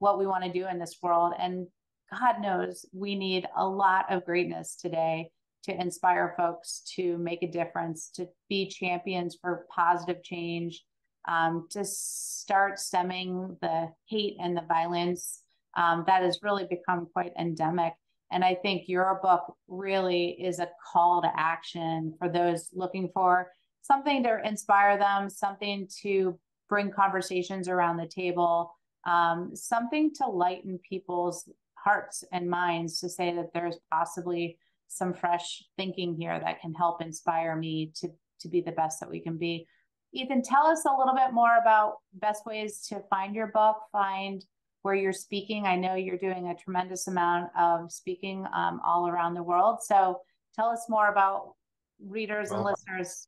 what 0.00 0.18
we 0.18 0.26
want 0.26 0.42
to 0.42 0.52
do 0.52 0.66
in 0.66 0.80
this 0.80 0.96
world. 1.00 1.34
And 1.38 1.68
God 2.10 2.40
knows 2.40 2.84
we 2.92 3.14
need 3.14 3.46
a 3.56 3.64
lot 3.64 4.12
of 4.12 4.24
greatness 4.24 4.74
today 4.74 5.30
to 5.66 5.80
inspire 5.80 6.34
folks 6.36 6.82
to 6.96 7.16
make 7.18 7.44
a 7.44 7.46
difference, 7.46 8.10
to 8.16 8.26
be 8.48 8.68
champions 8.68 9.38
for 9.40 9.66
positive 9.72 10.20
change, 10.24 10.82
um, 11.28 11.68
to 11.70 11.84
start 11.84 12.80
stemming 12.80 13.56
the 13.62 13.90
hate 14.08 14.34
and 14.40 14.56
the 14.56 14.64
violence 14.66 15.42
um, 15.76 16.04
that 16.06 16.22
has 16.22 16.40
really 16.42 16.66
become 16.68 17.06
quite 17.12 17.32
endemic. 17.38 17.92
And 18.32 18.44
I 18.44 18.54
think 18.54 18.88
your 18.88 19.20
book 19.22 19.54
really 19.68 20.30
is 20.40 20.58
a 20.58 20.68
call 20.92 21.22
to 21.22 21.30
action 21.36 22.14
for 22.18 22.28
those 22.28 22.68
looking 22.72 23.10
for 23.14 23.52
something 23.82 24.22
to 24.24 24.40
inspire 24.44 24.98
them, 24.98 25.30
something 25.30 25.88
to 26.02 26.38
bring 26.68 26.90
conversations 26.90 27.68
around 27.68 27.98
the 27.98 28.08
table, 28.08 28.72
um, 29.06 29.54
something 29.54 30.12
to 30.14 30.26
lighten 30.26 30.80
people's 30.88 31.48
hearts 31.74 32.24
and 32.32 32.50
minds 32.50 32.98
to 32.98 33.08
say 33.08 33.32
that 33.32 33.52
there's 33.54 33.78
possibly 33.92 34.58
some 34.88 35.14
fresh 35.14 35.62
thinking 35.76 36.16
here 36.18 36.40
that 36.40 36.60
can 36.60 36.74
help 36.74 37.00
inspire 37.00 37.54
me 37.54 37.92
to 37.94 38.08
to 38.40 38.48
be 38.48 38.60
the 38.60 38.72
best 38.72 39.00
that 39.00 39.08
we 39.08 39.20
can 39.20 39.38
be. 39.38 39.66
Ethan, 40.12 40.42
tell 40.42 40.66
us 40.66 40.84
a 40.84 40.96
little 40.96 41.14
bit 41.14 41.32
more 41.32 41.56
about 41.60 41.94
best 42.14 42.44
ways 42.44 42.80
to 42.88 43.02
find 43.08 43.34
your 43.34 43.46
book, 43.48 43.78
find 43.92 44.44
where 44.86 44.94
you're 44.94 45.12
speaking. 45.12 45.66
I 45.66 45.74
know 45.74 45.96
you're 45.96 46.16
doing 46.16 46.46
a 46.48 46.54
tremendous 46.54 47.08
amount 47.08 47.50
of 47.58 47.90
speaking 47.90 48.46
um, 48.54 48.80
all 48.86 49.08
around 49.08 49.34
the 49.34 49.42
world. 49.42 49.82
So 49.82 50.20
tell 50.54 50.68
us 50.68 50.86
more 50.88 51.10
about 51.10 51.54
readers 52.00 52.50
well, 52.50 52.60
and 52.60 52.66
listeners. 52.66 53.26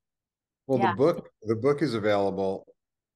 Well, 0.69 0.79
yeah. 0.79 0.93
the 0.93 0.97
book 0.97 1.29
the 1.43 1.57
book 1.57 1.83
is 1.83 1.95
available 1.95 2.65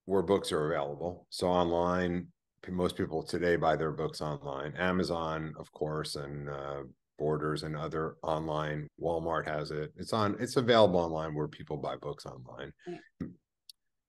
where 0.06 0.22
books 0.22 0.50
are 0.50 0.72
available. 0.72 1.28
So 1.30 1.46
online, 1.46 2.26
most 2.68 2.96
people 2.96 3.22
today 3.22 3.54
buy 3.54 3.76
their 3.76 3.92
books 3.92 4.20
online. 4.20 4.74
Amazon, 4.76 5.54
of 5.56 5.70
course, 5.70 6.16
and 6.16 6.50
uh, 6.50 6.82
Borders 7.20 7.62
and 7.62 7.76
other 7.76 8.16
online. 8.24 8.88
Walmart 9.00 9.46
has 9.46 9.70
it. 9.70 9.92
It's 9.96 10.12
on. 10.12 10.34
It's 10.40 10.56
available 10.56 10.98
online 10.98 11.32
where 11.36 11.46
people 11.46 11.76
buy 11.76 11.94
books 11.94 12.26
online. 12.26 12.72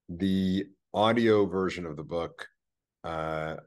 The 0.10 0.65
audio 0.91 1.46
version 1.46 1.86
of 1.86 1.98
the 1.98 2.04
book, 2.04 2.48
uh, 3.04 3.58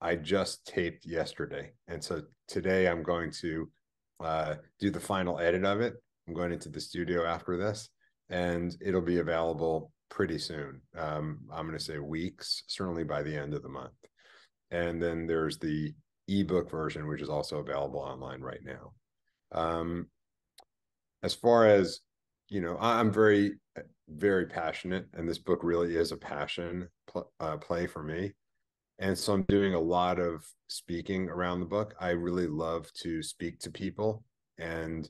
I 0.00 0.16
just 0.16 0.66
taped 0.66 1.06
yesterday, 1.06 1.72
and 1.88 2.02
so 2.02 2.22
today 2.48 2.88
I'm 2.88 3.02
going 3.02 3.30
to 3.42 3.70
uh, 4.22 4.54
do 4.78 4.90
the 4.90 5.00
final 5.00 5.38
edit 5.38 5.64
of 5.64 5.80
it. 5.80 5.94
I'm 6.26 6.34
going 6.34 6.52
into 6.52 6.68
the 6.68 6.80
studio 6.80 7.24
after 7.24 7.56
this, 7.56 7.88
and 8.28 8.76
it'll 8.80 9.00
be 9.00 9.18
available 9.18 9.92
pretty 10.10 10.38
soon. 10.38 10.80
Um, 10.96 11.40
I'm 11.52 11.66
going 11.66 11.78
to 11.78 11.84
say 11.84 11.98
weeks, 11.98 12.64
certainly 12.66 13.04
by 13.04 13.22
the 13.22 13.36
end 13.36 13.54
of 13.54 13.62
the 13.62 13.68
month. 13.68 13.92
And 14.70 15.02
then 15.02 15.26
there's 15.26 15.58
the 15.58 15.94
ebook 16.28 16.70
version, 16.70 17.06
which 17.06 17.22
is 17.22 17.28
also 17.28 17.58
available 17.58 18.00
online 18.00 18.40
right 18.40 18.62
now. 18.64 18.92
Um, 19.52 20.08
as 21.22 21.34
far 21.34 21.66
as 21.66 22.00
you 22.48 22.60
know, 22.60 22.76
I'm 22.80 23.12
very, 23.12 23.54
very 24.08 24.46
passionate, 24.46 25.06
and 25.14 25.28
this 25.28 25.38
book 25.38 25.60
really 25.62 25.96
is 25.96 26.12
a 26.12 26.16
passion 26.16 26.88
pl- 27.08 27.30
uh, 27.40 27.56
play 27.56 27.86
for 27.86 28.02
me. 28.02 28.32
And 28.98 29.16
so 29.16 29.34
I'm 29.34 29.42
doing 29.44 29.74
a 29.74 29.80
lot 29.80 30.18
of 30.18 30.44
speaking 30.68 31.28
around 31.28 31.60
the 31.60 31.66
book. 31.66 31.94
I 32.00 32.10
really 32.10 32.46
love 32.46 32.90
to 33.02 33.22
speak 33.22 33.58
to 33.60 33.70
people 33.70 34.24
and 34.58 35.08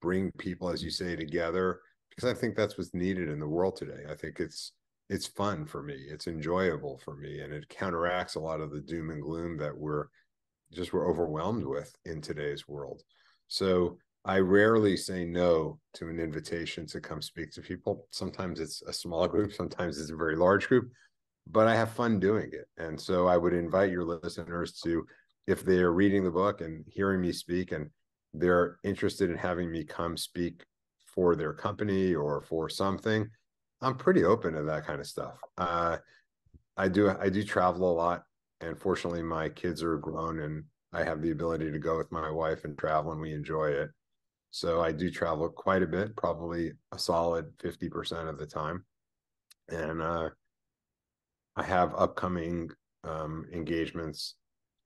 bring 0.00 0.32
people, 0.32 0.68
as 0.68 0.82
you 0.82 0.90
say, 0.90 1.14
together 1.14 1.80
because 2.10 2.28
I 2.28 2.38
think 2.38 2.56
that's 2.56 2.76
what's 2.76 2.94
needed 2.94 3.28
in 3.28 3.40
the 3.40 3.48
world 3.48 3.76
today. 3.76 4.04
I 4.10 4.14
think 4.14 4.40
it's 4.40 4.72
it's 5.08 5.26
fun 5.26 5.66
for 5.66 5.82
me, 5.82 5.94
it's 6.08 6.26
enjoyable 6.26 7.00
for 7.04 7.16
me, 7.16 7.40
and 7.40 7.52
it 7.52 7.68
counteracts 7.68 8.34
a 8.34 8.40
lot 8.40 8.60
of 8.60 8.70
the 8.70 8.80
doom 8.80 9.10
and 9.10 9.22
gloom 9.22 9.56
that 9.58 9.76
we're 9.76 10.06
just 10.72 10.92
we're 10.92 11.08
overwhelmed 11.08 11.64
with 11.64 11.94
in 12.04 12.20
today's 12.20 12.66
world. 12.66 13.02
So 13.48 13.98
I 14.24 14.38
rarely 14.38 14.96
say 14.96 15.24
no 15.24 15.78
to 15.94 16.08
an 16.08 16.18
invitation 16.18 16.86
to 16.86 17.00
come 17.00 17.20
speak 17.20 17.50
to 17.52 17.60
people. 17.60 18.06
Sometimes 18.10 18.60
it's 18.60 18.82
a 18.82 18.92
small 18.92 19.26
group, 19.26 19.52
sometimes 19.52 20.00
it's 20.00 20.10
a 20.10 20.16
very 20.16 20.36
large 20.36 20.68
group, 20.68 20.90
but 21.46 21.66
I 21.66 21.74
have 21.74 21.92
fun 21.92 22.20
doing 22.20 22.50
it. 22.52 22.66
And 22.78 23.00
so 23.00 23.26
I 23.26 23.36
would 23.36 23.52
invite 23.52 23.90
your 23.90 24.04
listeners 24.04 24.80
to, 24.84 25.06
if 25.46 25.64
they 25.64 25.78
are 25.78 25.92
reading 25.92 26.24
the 26.24 26.30
book 26.30 26.60
and 26.60 26.84
hearing 26.88 27.20
me 27.20 27.32
speak 27.32 27.72
and 27.72 27.90
they're 28.32 28.78
interested 28.84 29.30
in 29.30 29.36
having 29.36 29.70
me 29.70 29.84
come 29.84 30.16
speak 30.16 30.64
for 31.04 31.36
their 31.36 31.52
company 31.52 32.14
or 32.14 32.40
for 32.42 32.68
something, 32.68 33.28
I'm 33.80 33.96
pretty 33.96 34.24
open 34.24 34.54
to 34.54 34.62
that 34.62 34.86
kind 34.86 35.00
of 35.00 35.06
stuff. 35.06 35.40
Uh, 35.58 35.98
I 36.76 36.88
do 36.88 37.10
I 37.10 37.28
do 37.28 37.42
travel 37.42 37.90
a 37.90 37.92
lot, 37.92 38.22
and 38.60 38.78
fortunately, 38.78 39.22
my 39.22 39.48
kids 39.48 39.82
are 39.82 39.98
grown, 39.98 40.38
and 40.38 40.64
I 40.92 41.04
have 41.04 41.20
the 41.20 41.32
ability 41.32 41.70
to 41.70 41.78
go 41.78 41.98
with 41.98 42.10
my 42.12 42.30
wife 42.30 42.64
and 42.64 42.78
travel, 42.78 43.12
and 43.12 43.20
we 43.20 43.34
enjoy 43.34 43.70
it. 43.70 43.90
So 44.52 44.80
I 44.80 44.92
do 44.92 45.10
travel 45.10 45.48
quite 45.50 45.82
a 45.82 45.86
bit, 45.86 46.16
probably 46.16 46.72
a 46.92 46.98
solid 46.98 47.46
fifty 47.60 47.90
percent 47.90 48.28
of 48.28 48.38
the 48.38 48.46
time, 48.46 48.84
and 49.68 50.00
uh, 50.00 50.30
I 51.56 51.62
have 51.64 51.94
upcoming 51.96 52.70
um, 53.04 53.46
engagements 53.52 54.36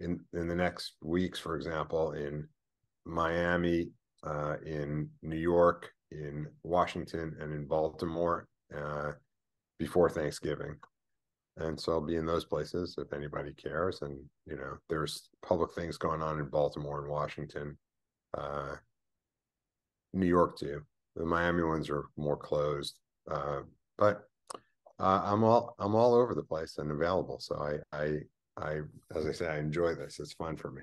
in 0.00 0.20
in 0.32 0.48
the 0.48 0.54
next 0.54 0.94
weeks, 1.02 1.38
for 1.38 1.56
example, 1.56 2.12
in 2.12 2.46
Miami, 3.04 3.90
uh, 4.24 4.56
in 4.64 5.08
New 5.22 5.38
York, 5.38 5.90
in 6.10 6.46
Washington 6.62 7.36
and 7.40 7.52
in 7.52 7.66
Baltimore 7.66 8.48
uh, 8.76 9.12
before 9.78 10.10
Thanksgiving. 10.10 10.76
And 11.58 11.80
so 11.80 11.92
I'll 11.92 12.00
be 12.00 12.16
in 12.16 12.26
those 12.26 12.44
places 12.44 12.96
if 12.98 13.12
anybody 13.12 13.52
cares. 13.54 14.02
And, 14.02 14.18
you 14.46 14.56
know, 14.56 14.76
there's 14.90 15.30
public 15.42 15.72
things 15.72 15.96
going 15.96 16.20
on 16.20 16.38
in 16.38 16.48
Baltimore 16.48 17.00
and 17.00 17.10
Washington, 17.10 17.78
uh, 18.36 18.74
New 20.12 20.26
York 20.26 20.58
too. 20.58 20.82
The 21.14 21.24
Miami 21.24 21.62
ones 21.62 21.88
are 21.88 22.04
more 22.18 22.36
closed. 22.36 22.98
Uh, 23.30 23.60
but 23.96 24.24
uh, 24.98 25.22
I'm 25.24 25.44
all 25.44 25.74
I'm 25.78 25.94
all 25.94 26.14
over 26.14 26.34
the 26.34 26.42
place 26.42 26.78
and 26.78 26.90
available. 26.90 27.38
So 27.40 27.56
I 27.56 27.96
I 27.96 28.18
I 28.56 28.80
as 29.14 29.26
I 29.26 29.32
say, 29.32 29.48
I 29.48 29.58
enjoy 29.58 29.94
this. 29.94 30.18
It's 30.18 30.32
fun 30.32 30.56
for 30.56 30.70
me. 30.70 30.82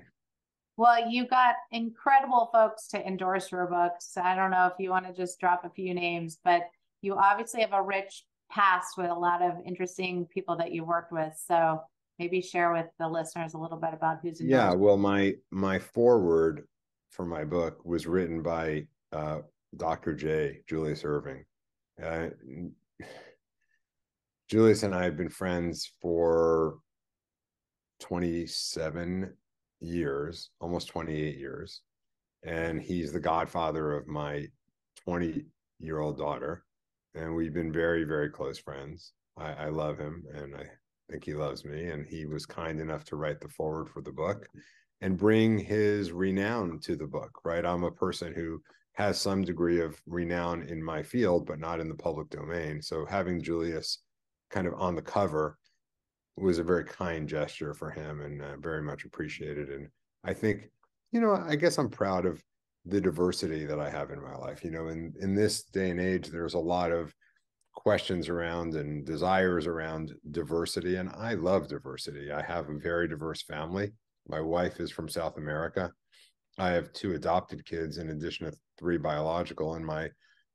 Well, 0.76 1.08
you 1.08 1.26
got 1.26 1.54
incredible 1.70 2.50
folks 2.52 2.88
to 2.88 3.06
endorse 3.06 3.52
your 3.52 3.66
books. 3.66 4.16
I 4.16 4.34
don't 4.34 4.50
know 4.50 4.66
if 4.66 4.72
you 4.78 4.90
want 4.90 5.06
to 5.06 5.12
just 5.12 5.38
drop 5.38 5.64
a 5.64 5.70
few 5.70 5.94
names, 5.94 6.38
but 6.44 6.62
you 7.00 7.14
obviously 7.14 7.60
have 7.60 7.72
a 7.72 7.82
rich 7.82 8.24
past 8.50 8.96
with 8.98 9.10
a 9.10 9.14
lot 9.14 9.40
of 9.40 9.52
interesting 9.64 10.26
people 10.26 10.56
that 10.56 10.72
you 10.72 10.84
worked 10.84 11.12
with. 11.12 11.32
So 11.46 11.80
maybe 12.18 12.40
share 12.40 12.72
with 12.72 12.86
the 12.98 13.08
listeners 13.08 13.54
a 13.54 13.58
little 13.58 13.78
bit 13.78 13.90
about 13.92 14.18
who's 14.22 14.40
in. 14.40 14.48
yeah 14.48 14.72
well 14.72 14.96
my 14.96 15.34
my 15.50 15.78
foreword 15.78 16.64
for 17.10 17.24
my 17.24 17.44
book 17.44 17.84
was 17.84 18.06
written 18.06 18.42
by 18.42 18.86
uh, 19.12 19.38
dr 19.76 20.14
j 20.14 20.60
julius 20.68 21.02
erving 21.02 21.44
uh, 22.02 22.28
julius 24.50 24.82
and 24.82 24.94
i 24.94 25.04
have 25.04 25.16
been 25.16 25.28
friends 25.28 25.90
for 26.00 26.78
27 28.00 29.32
years, 29.80 30.50
almost 30.60 30.88
28 30.88 31.38
years. 31.38 31.80
And 32.44 32.80
he's 32.82 33.12
the 33.12 33.20
godfather 33.20 33.92
of 33.92 34.06
my 34.06 34.46
20 35.04 35.46
year 35.78 36.00
old 36.00 36.18
daughter. 36.18 36.64
And 37.14 37.34
we've 37.34 37.54
been 37.54 37.72
very, 37.72 38.04
very 38.04 38.30
close 38.30 38.58
friends. 38.58 39.12
I, 39.38 39.52
I 39.52 39.68
love 39.68 39.98
him 39.98 40.24
and 40.34 40.54
I 40.54 40.64
think 41.10 41.24
he 41.24 41.34
loves 41.34 41.64
me. 41.64 41.86
And 41.86 42.06
he 42.06 42.26
was 42.26 42.46
kind 42.46 42.80
enough 42.80 43.04
to 43.06 43.16
write 43.16 43.40
the 43.40 43.48
foreword 43.48 43.88
for 43.88 44.02
the 44.02 44.12
book 44.12 44.46
and 45.00 45.16
bring 45.16 45.58
his 45.58 46.12
renown 46.12 46.78
to 46.80 46.96
the 46.96 47.06
book, 47.06 47.30
right? 47.44 47.64
I'm 47.64 47.84
a 47.84 47.90
person 47.90 48.34
who 48.34 48.60
has 48.94 49.20
some 49.20 49.42
degree 49.42 49.80
of 49.80 50.00
renown 50.06 50.62
in 50.68 50.82
my 50.82 51.02
field, 51.02 51.46
but 51.46 51.58
not 51.58 51.80
in 51.80 51.88
the 51.88 51.94
public 51.94 52.28
domain. 52.30 52.80
So 52.80 53.04
having 53.06 53.42
Julius 53.42 54.03
kind 54.54 54.66
of 54.68 54.74
on 54.74 54.94
the 54.94 55.02
cover 55.02 55.58
was 56.36 56.58
a 56.58 56.64
very 56.64 56.84
kind 56.84 57.28
gesture 57.28 57.74
for 57.74 57.90
him 57.90 58.20
and 58.20 58.40
uh, 58.40 58.56
very 58.58 58.82
much 58.82 59.04
appreciated. 59.04 59.68
And 59.68 59.88
I 60.22 60.32
think, 60.32 60.70
you 61.10 61.20
know, 61.20 61.34
I 61.34 61.56
guess 61.56 61.76
I'm 61.78 61.90
proud 61.90 62.24
of 62.24 62.42
the 62.86 63.00
diversity 63.00 63.64
that 63.64 63.80
I 63.80 63.90
have 63.90 64.10
in 64.10 64.22
my 64.22 64.36
life. 64.36 64.64
You 64.64 64.70
know, 64.70 64.88
in 64.88 65.12
in 65.20 65.34
this 65.34 65.64
day 65.64 65.90
and 65.90 66.00
age, 66.00 66.28
there's 66.28 66.54
a 66.54 66.58
lot 66.58 66.92
of 66.92 67.14
questions 67.74 68.28
around 68.28 68.74
and 68.74 69.04
desires 69.04 69.66
around 69.66 70.14
diversity, 70.30 70.96
and 70.96 71.10
I 71.10 71.34
love 71.34 71.68
diversity. 71.68 72.30
I 72.30 72.42
have 72.42 72.68
a 72.68 72.78
very 72.78 73.08
diverse 73.08 73.42
family. 73.42 73.92
My 74.28 74.40
wife 74.40 74.80
is 74.80 74.90
from 74.90 75.08
South 75.08 75.36
America. 75.36 75.90
I 76.58 76.70
have 76.70 76.92
two 76.92 77.14
adopted 77.14 77.64
kids 77.66 77.98
in 77.98 78.10
addition 78.10 78.50
to 78.50 78.56
three 78.78 78.98
biological, 78.98 79.74
and 79.74 79.84
my 79.84 80.10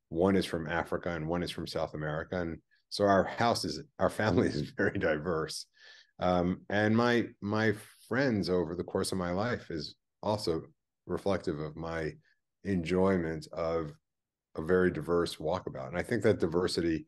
one 0.09 0.35
is 0.35 0.45
from 0.45 0.67
Africa 0.67 1.11
and 1.11 1.27
one 1.27 1.43
is 1.43 1.51
from 1.51 1.67
South 1.67 1.93
America. 1.93 2.41
And 2.41 2.57
so 2.89 3.05
our 3.05 3.23
house 3.23 3.63
is 3.65 3.81
our 3.99 4.09
family 4.09 4.47
is 4.49 4.71
very 4.71 4.97
diverse. 4.97 5.65
Um, 6.19 6.61
and 6.69 6.95
my 6.95 7.27
my 7.41 7.73
friends 8.07 8.49
over 8.49 8.75
the 8.75 8.83
course 8.83 9.11
of 9.11 9.17
my 9.17 9.31
life 9.31 9.69
is 9.69 9.95
also 10.21 10.63
reflective 11.05 11.59
of 11.59 11.75
my 11.75 12.11
enjoyment 12.63 13.47
of 13.53 13.93
a 14.55 14.61
very 14.61 14.91
diverse 14.91 15.37
walkabout. 15.37 15.87
And 15.87 15.97
i 15.97 16.03
think 16.03 16.23
that 16.23 16.39
diversity 16.39 17.05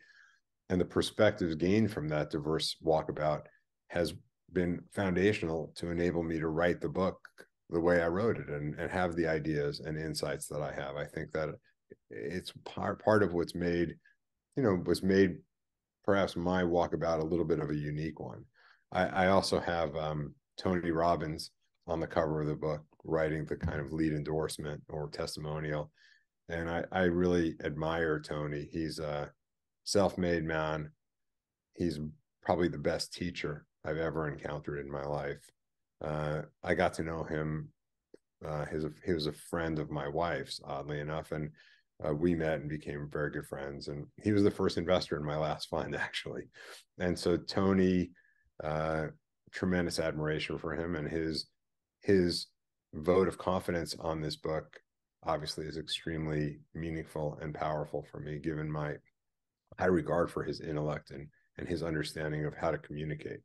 and 0.70 0.80
the 0.80 0.86
perspectives 0.86 1.56
gained 1.56 1.92
from 1.92 2.08
that 2.10 2.30
diverse 2.30 2.78
walkabout 2.84 3.42
has 3.90 4.14
been 4.54 4.82
foundational 4.94 5.74
to 5.76 5.92
enable 5.92 6.24
me 6.24 6.40
to 6.40 6.48
write 6.48 6.80
the 6.80 6.90
book 6.90 7.20
the 7.70 7.80
way 7.80 8.02
i 8.02 8.08
wrote 8.08 8.38
it 8.38 8.48
and, 8.50 8.76
and 8.76 8.92
have 8.92 9.16
the 9.16 9.28
ideas 9.28 9.82
and 9.82 9.98
insights 9.98 10.48
that 10.48 10.62
i 10.62 10.72
have. 10.74 10.96
I 10.96 11.06
think 11.06 11.32
that 11.32 11.50
it's 12.10 12.54
part, 12.64 13.04
part 13.04 13.24
of 13.24 13.34
what's 13.34 13.56
made 13.56 13.96
you 14.56 14.64
know 14.64 14.82
was 14.86 15.04
made 15.04 15.38
perhaps 16.04 16.36
my 16.36 16.64
walkabout 16.64 17.20
a 17.20 17.26
little 17.26 17.46
bit 17.46 17.60
of 17.60 17.70
a 17.70 17.76
unique 17.76 18.20
one. 18.20 18.44
I, 18.92 19.06
I 19.06 19.28
also 19.28 19.60
have 19.60 19.96
um, 19.96 20.34
Tony 20.58 20.92
Robbins 20.92 21.52
on 21.88 22.00
the 22.00 22.08
cover 22.08 22.42
of 22.42 22.48
the 22.48 22.56
book 22.56 22.82
writing 23.04 23.46
the 23.46 23.56
kind 23.56 23.80
of 23.80 23.92
lead 23.92 24.14
endorsement 24.14 24.82
or 24.90 25.10
testimonial. 25.10 25.92
And 26.50 26.70
I, 26.70 26.84
I 26.92 27.04
really 27.04 27.56
admire 27.64 28.20
Tony. 28.20 28.68
He's 28.72 29.00
a 29.00 29.32
self-made 29.84 30.44
man. 30.44 30.92
He's 31.74 32.00
probably 32.44 32.68
the 32.68 32.78
best 32.78 33.14
teacher 33.14 33.66
I've 33.86 33.98
ever 33.98 34.28
encountered 34.28 34.80
in 34.80 34.92
my 34.92 35.04
life. 35.04 35.50
Uh, 36.04 36.42
I 36.64 36.76
got 36.76 36.94
to 36.96 37.04
know 37.04 37.24
him 37.24 37.72
Uh, 38.44 38.66
his 38.66 38.86
he 39.06 39.14
was 39.14 39.28
a 39.28 39.42
friend 39.52 39.80
of 39.80 39.92
my 39.92 40.08
wife's, 40.08 40.60
oddly 40.66 41.00
enough, 41.00 41.32
and 41.32 41.52
uh, 42.06 42.14
we 42.14 42.36
met 42.36 42.60
and 42.60 42.70
became 42.70 43.10
very 43.12 43.32
good 43.32 43.46
friends. 43.46 43.88
And 43.88 44.06
he 44.24 44.32
was 44.32 44.44
the 44.44 44.52
first 44.52 44.78
investor 44.78 45.18
in 45.18 45.26
my 45.26 45.38
last 45.38 45.70
fund, 45.70 45.96
actually. 45.96 46.44
And 47.00 47.18
so 47.18 47.38
Tony, 47.38 48.12
uh, 48.64 49.08
tremendous 49.52 50.00
admiration 50.00 50.58
for 50.58 50.74
him 50.74 50.96
and 50.96 51.10
his 51.10 51.48
his 52.02 52.48
vote 52.94 53.28
of 53.28 53.38
confidence 53.38 53.96
on 54.00 54.22
this 54.22 54.36
book 54.36 54.80
obviously 55.24 55.66
is 55.66 55.78
extremely 55.78 56.60
meaningful 56.74 57.38
and 57.42 57.54
powerful 57.54 58.06
for 58.12 58.20
me 58.20 58.40
given 58.40 58.72
my 58.72 58.94
high 59.78 59.86
regard 59.86 60.32
for 60.32 60.44
his 60.44 60.62
intellect 60.62 61.12
and 61.12 61.28
and 61.58 61.68
his 61.68 61.84
understanding 61.84 62.46
of 62.46 62.56
how 62.56 62.72
to 62.72 62.78
communicate 62.78 63.40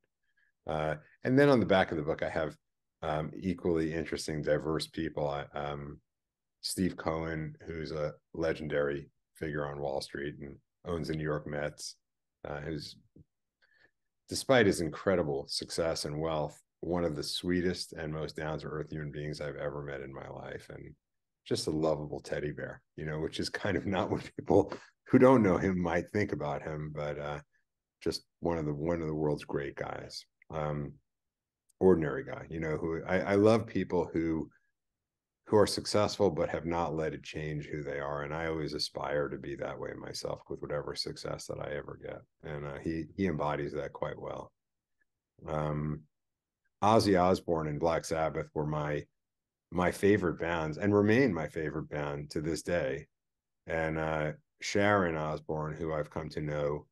uh, 0.66 0.94
and 1.24 1.38
then 1.38 1.48
on 1.48 1.60
the 1.60 1.66
back 1.66 1.90
of 1.90 1.96
the 1.96 2.02
book 2.02 2.22
i 2.22 2.28
have 2.28 2.56
um, 3.02 3.30
equally 3.38 3.92
interesting 3.92 4.42
diverse 4.42 4.86
people 4.86 5.28
I, 5.28 5.44
um, 5.58 6.00
steve 6.60 6.96
cohen 6.96 7.54
who's 7.66 7.92
a 7.92 8.12
legendary 8.34 9.08
figure 9.34 9.66
on 9.66 9.80
wall 9.80 10.00
street 10.00 10.34
and 10.40 10.56
owns 10.86 11.08
the 11.08 11.14
new 11.14 11.24
york 11.24 11.46
mets 11.46 11.96
uh, 12.48 12.60
who's 12.60 12.96
despite 14.28 14.66
his 14.66 14.80
incredible 14.80 15.46
success 15.48 16.04
and 16.04 16.20
wealth 16.20 16.60
one 16.80 17.04
of 17.04 17.16
the 17.16 17.22
sweetest 17.22 17.92
and 17.94 18.12
most 18.12 18.36
down 18.36 18.58
to 18.58 18.66
earth 18.66 18.90
human 18.90 19.10
beings 19.10 19.40
I've 19.40 19.56
ever 19.56 19.82
met 19.82 20.00
in 20.00 20.12
my 20.12 20.28
life. 20.28 20.68
And 20.70 20.94
just 21.46 21.66
a 21.66 21.70
lovable 21.70 22.20
teddy 22.20 22.52
bear, 22.52 22.82
you 22.96 23.06
know, 23.06 23.20
which 23.20 23.40
is 23.40 23.48
kind 23.48 23.76
of 23.76 23.86
not 23.86 24.10
what 24.10 24.30
people 24.36 24.72
who 25.08 25.18
don't 25.18 25.42
know 25.42 25.56
him 25.56 25.80
might 25.80 26.10
think 26.10 26.32
about 26.32 26.62
him, 26.62 26.92
but 26.94 27.18
uh, 27.18 27.38
just 28.02 28.24
one 28.40 28.58
of 28.58 28.66
the 28.66 28.74
one 28.74 29.00
of 29.00 29.08
the 29.08 29.14
world's 29.14 29.44
great 29.44 29.76
guys. 29.76 30.24
Um, 30.50 30.92
ordinary 31.78 32.24
guy, 32.24 32.46
you 32.48 32.60
know, 32.60 32.76
who 32.76 33.02
I, 33.06 33.18
I 33.20 33.34
love 33.34 33.66
people 33.66 34.08
who 34.12 34.48
who 35.46 35.56
are 35.56 35.66
successful 35.66 36.30
but 36.30 36.48
have 36.48 36.66
not 36.66 36.94
let 36.94 37.14
it 37.14 37.22
change 37.22 37.66
who 37.66 37.82
they 37.82 38.00
are. 38.00 38.22
And 38.22 38.34
I 38.34 38.46
always 38.46 38.74
aspire 38.74 39.28
to 39.28 39.38
be 39.38 39.54
that 39.56 39.78
way 39.78 39.92
myself 39.94 40.40
with 40.48 40.60
whatever 40.60 40.94
success 40.94 41.46
that 41.46 41.60
I 41.60 41.74
ever 41.76 41.98
get. 42.02 42.20
And 42.42 42.66
uh, 42.66 42.78
he 42.82 43.04
he 43.16 43.26
embodies 43.26 43.72
that 43.74 43.92
quite 43.92 44.20
well. 44.20 44.52
Um, 45.46 46.02
Ozzy 46.82 47.20
Osbourne 47.20 47.68
and 47.68 47.80
Black 47.80 48.04
Sabbath 48.04 48.48
were 48.54 48.66
my 48.66 49.04
my 49.70 49.90
favorite 49.90 50.38
bands 50.38 50.78
and 50.78 50.94
remain 50.94 51.32
my 51.32 51.48
favorite 51.48 51.88
band 51.88 52.30
to 52.30 52.40
this 52.40 52.62
day. 52.62 53.06
And 53.66 53.98
uh, 53.98 54.32
Sharon 54.60 55.16
Osbourne, 55.16 55.74
who 55.74 55.92
I've 55.92 56.10
come 56.10 56.28
to 56.30 56.40
know, 56.40 56.86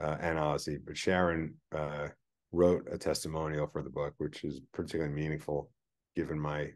uh, 0.00 0.16
and 0.20 0.38
Ozzy, 0.38 0.78
but 0.84 0.96
Sharon 0.96 1.54
uh, 1.74 2.08
wrote 2.52 2.86
a 2.90 2.98
testimonial 2.98 3.66
for 3.66 3.82
the 3.82 3.90
book, 3.90 4.14
which 4.18 4.44
is 4.44 4.60
particularly 4.72 5.14
meaningful 5.14 5.70
given 6.14 6.38
my, 6.38 6.70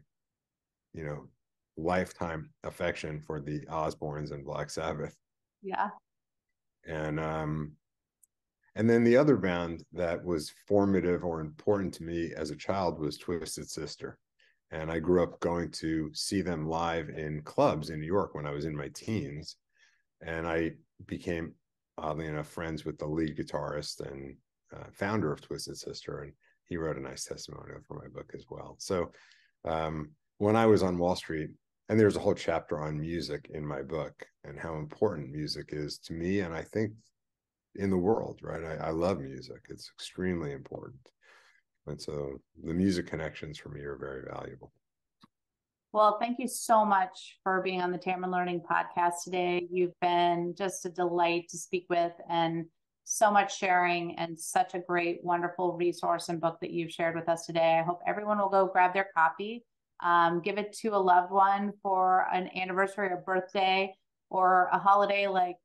you 0.93 1.03
know, 1.03 1.27
lifetime 1.77 2.49
affection 2.63 3.19
for 3.19 3.39
the 3.39 3.61
Osbournes 3.67 4.31
and 4.31 4.45
Black 4.45 4.69
Sabbath. 4.69 5.15
Yeah. 5.61 5.89
And 6.87 7.19
um, 7.19 7.73
and 8.75 8.89
then 8.89 9.03
the 9.03 9.17
other 9.17 9.35
band 9.35 9.83
that 9.93 10.23
was 10.23 10.53
formative 10.67 11.23
or 11.23 11.41
important 11.41 11.93
to 11.95 12.03
me 12.03 12.31
as 12.35 12.51
a 12.51 12.55
child 12.55 12.99
was 12.99 13.17
Twisted 13.17 13.69
Sister. 13.69 14.17
And 14.71 14.89
I 14.89 14.99
grew 14.99 15.21
up 15.21 15.41
going 15.41 15.69
to 15.71 16.09
see 16.13 16.41
them 16.41 16.65
live 16.65 17.09
in 17.09 17.41
clubs 17.41 17.89
in 17.89 17.99
New 17.99 18.07
York 18.07 18.33
when 18.33 18.45
I 18.45 18.51
was 18.51 18.63
in 18.63 18.75
my 18.75 18.87
teens. 18.93 19.57
And 20.25 20.47
I 20.47 20.71
became, 21.07 21.53
oddly 21.97 22.27
enough, 22.27 22.47
friends 22.47 22.85
with 22.85 22.97
the 22.97 23.07
lead 23.07 23.37
guitarist 23.37 23.99
and 24.09 24.37
uh, 24.73 24.85
founder 24.93 25.33
of 25.33 25.41
Twisted 25.41 25.77
Sister. 25.77 26.21
And 26.21 26.31
he 26.63 26.77
wrote 26.77 26.97
a 26.97 27.01
nice 27.01 27.25
testimonial 27.25 27.81
for 27.85 27.95
my 27.95 28.07
book 28.07 28.31
as 28.33 28.45
well. 28.49 28.77
So 28.79 29.11
um, 29.65 30.11
when 30.41 30.55
I 30.55 30.65
was 30.65 30.81
on 30.81 30.97
Wall 30.97 31.15
Street, 31.15 31.51
and 31.87 31.99
there's 31.99 32.15
a 32.15 32.19
whole 32.19 32.33
chapter 32.33 32.79
on 32.79 32.99
music 32.99 33.51
in 33.53 33.63
my 33.63 33.83
book 33.83 34.25
and 34.43 34.59
how 34.59 34.77
important 34.77 35.29
music 35.29 35.69
is 35.71 35.99
to 35.99 36.13
me. 36.13 36.39
And 36.39 36.51
I 36.51 36.63
think 36.63 36.93
in 37.75 37.91
the 37.91 37.97
world, 37.97 38.39
right? 38.41 38.63
I, 38.63 38.87
I 38.87 38.89
love 38.89 39.19
music. 39.19 39.61
It's 39.69 39.91
extremely 39.95 40.53
important. 40.53 41.11
And 41.85 42.01
so 42.01 42.39
the 42.63 42.73
music 42.73 43.05
connections 43.05 43.59
for 43.59 43.69
me 43.69 43.81
are 43.81 43.97
very 43.97 44.23
valuable. 44.33 44.73
Well, 45.93 46.17
thank 46.19 46.39
you 46.39 46.47
so 46.47 46.85
much 46.85 47.37
for 47.43 47.61
being 47.61 47.79
on 47.79 47.91
the 47.91 47.99
Tamarind 47.99 48.31
Learning 48.31 48.61
podcast 48.61 49.23
today. 49.23 49.67
You've 49.69 49.99
been 50.01 50.55
just 50.57 50.87
a 50.87 50.89
delight 50.89 51.49
to 51.49 51.57
speak 51.59 51.85
with 51.87 52.13
and 52.27 52.65
so 53.03 53.29
much 53.29 53.59
sharing 53.59 54.15
and 54.15 54.39
such 54.39 54.73
a 54.73 54.79
great, 54.79 55.19
wonderful 55.23 55.73
resource 55.73 56.29
and 56.29 56.41
book 56.41 56.57
that 56.61 56.71
you've 56.71 56.91
shared 56.91 57.15
with 57.15 57.29
us 57.29 57.45
today. 57.45 57.77
I 57.79 57.83
hope 57.83 57.99
everyone 58.07 58.39
will 58.39 58.49
go 58.49 58.65
grab 58.65 58.95
their 58.95 59.09
copy, 59.15 59.65
um, 60.01 60.41
give 60.41 60.57
it 60.57 60.73
to 60.81 60.89
a 60.89 60.97
loved 60.97 61.31
one 61.31 61.73
for 61.81 62.27
an 62.33 62.49
anniversary 62.55 63.09
or 63.09 63.23
birthday 63.25 63.93
or 64.29 64.69
a 64.71 64.79
holiday 64.79 65.27
like 65.27 65.57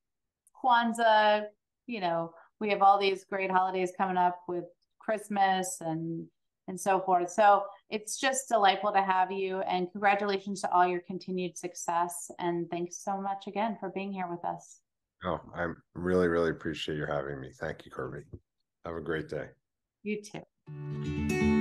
Kwanzaa, 0.62 1.44
you 1.86 2.00
know, 2.00 2.32
we 2.60 2.70
have 2.70 2.82
all 2.82 2.98
these 2.98 3.24
great 3.24 3.50
holidays 3.50 3.92
coming 3.96 4.16
up 4.16 4.40
with 4.48 4.64
Christmas 4.98 5.78
and 5.80 6.26
and 6.68 6.80
so 6.80 7.00
forth. 7.00 7.30
So 7.30 7.62
it's 7.90 8.18
just 8.18 8.48
delightful 8.48 8.92
to 8.92 9.00
have 9.00 9.30
you 9.30 9.60
and 9.60 9.90
congratulations 9.92 10.60
to 10.62 10.72
all 10.72 10.84
your 10.84 11.00
continued 11.00 11.56
success. 11.56 12.28
And 12.40 12.68
thanks 12.70 13.04
so 13.04 13.20
much 13.20 13.46
again 13.46 13.76
for 13.78 13.90
being 13.90 14.12
here 14.12 14.26
with 14.28 14.44
us. 14.44 14.80
Oh, 15.24 15.40
I 15.54 15.68
really, 15.94 16.26
really 16.26 16.50
appreciate 16.50 16.96
you 16.96 17.06
having 17.06 17.40
me. 17.40 17.50
Thank 17.60 17.84
you, 17.84 17.92
Kirby. 17.92 18.24
Have 18.84 18.96
a 18.96 19.00
great 19.00 19.28
day. 19.28 19.46
You 20.02 20.22
too. 20.22 21.55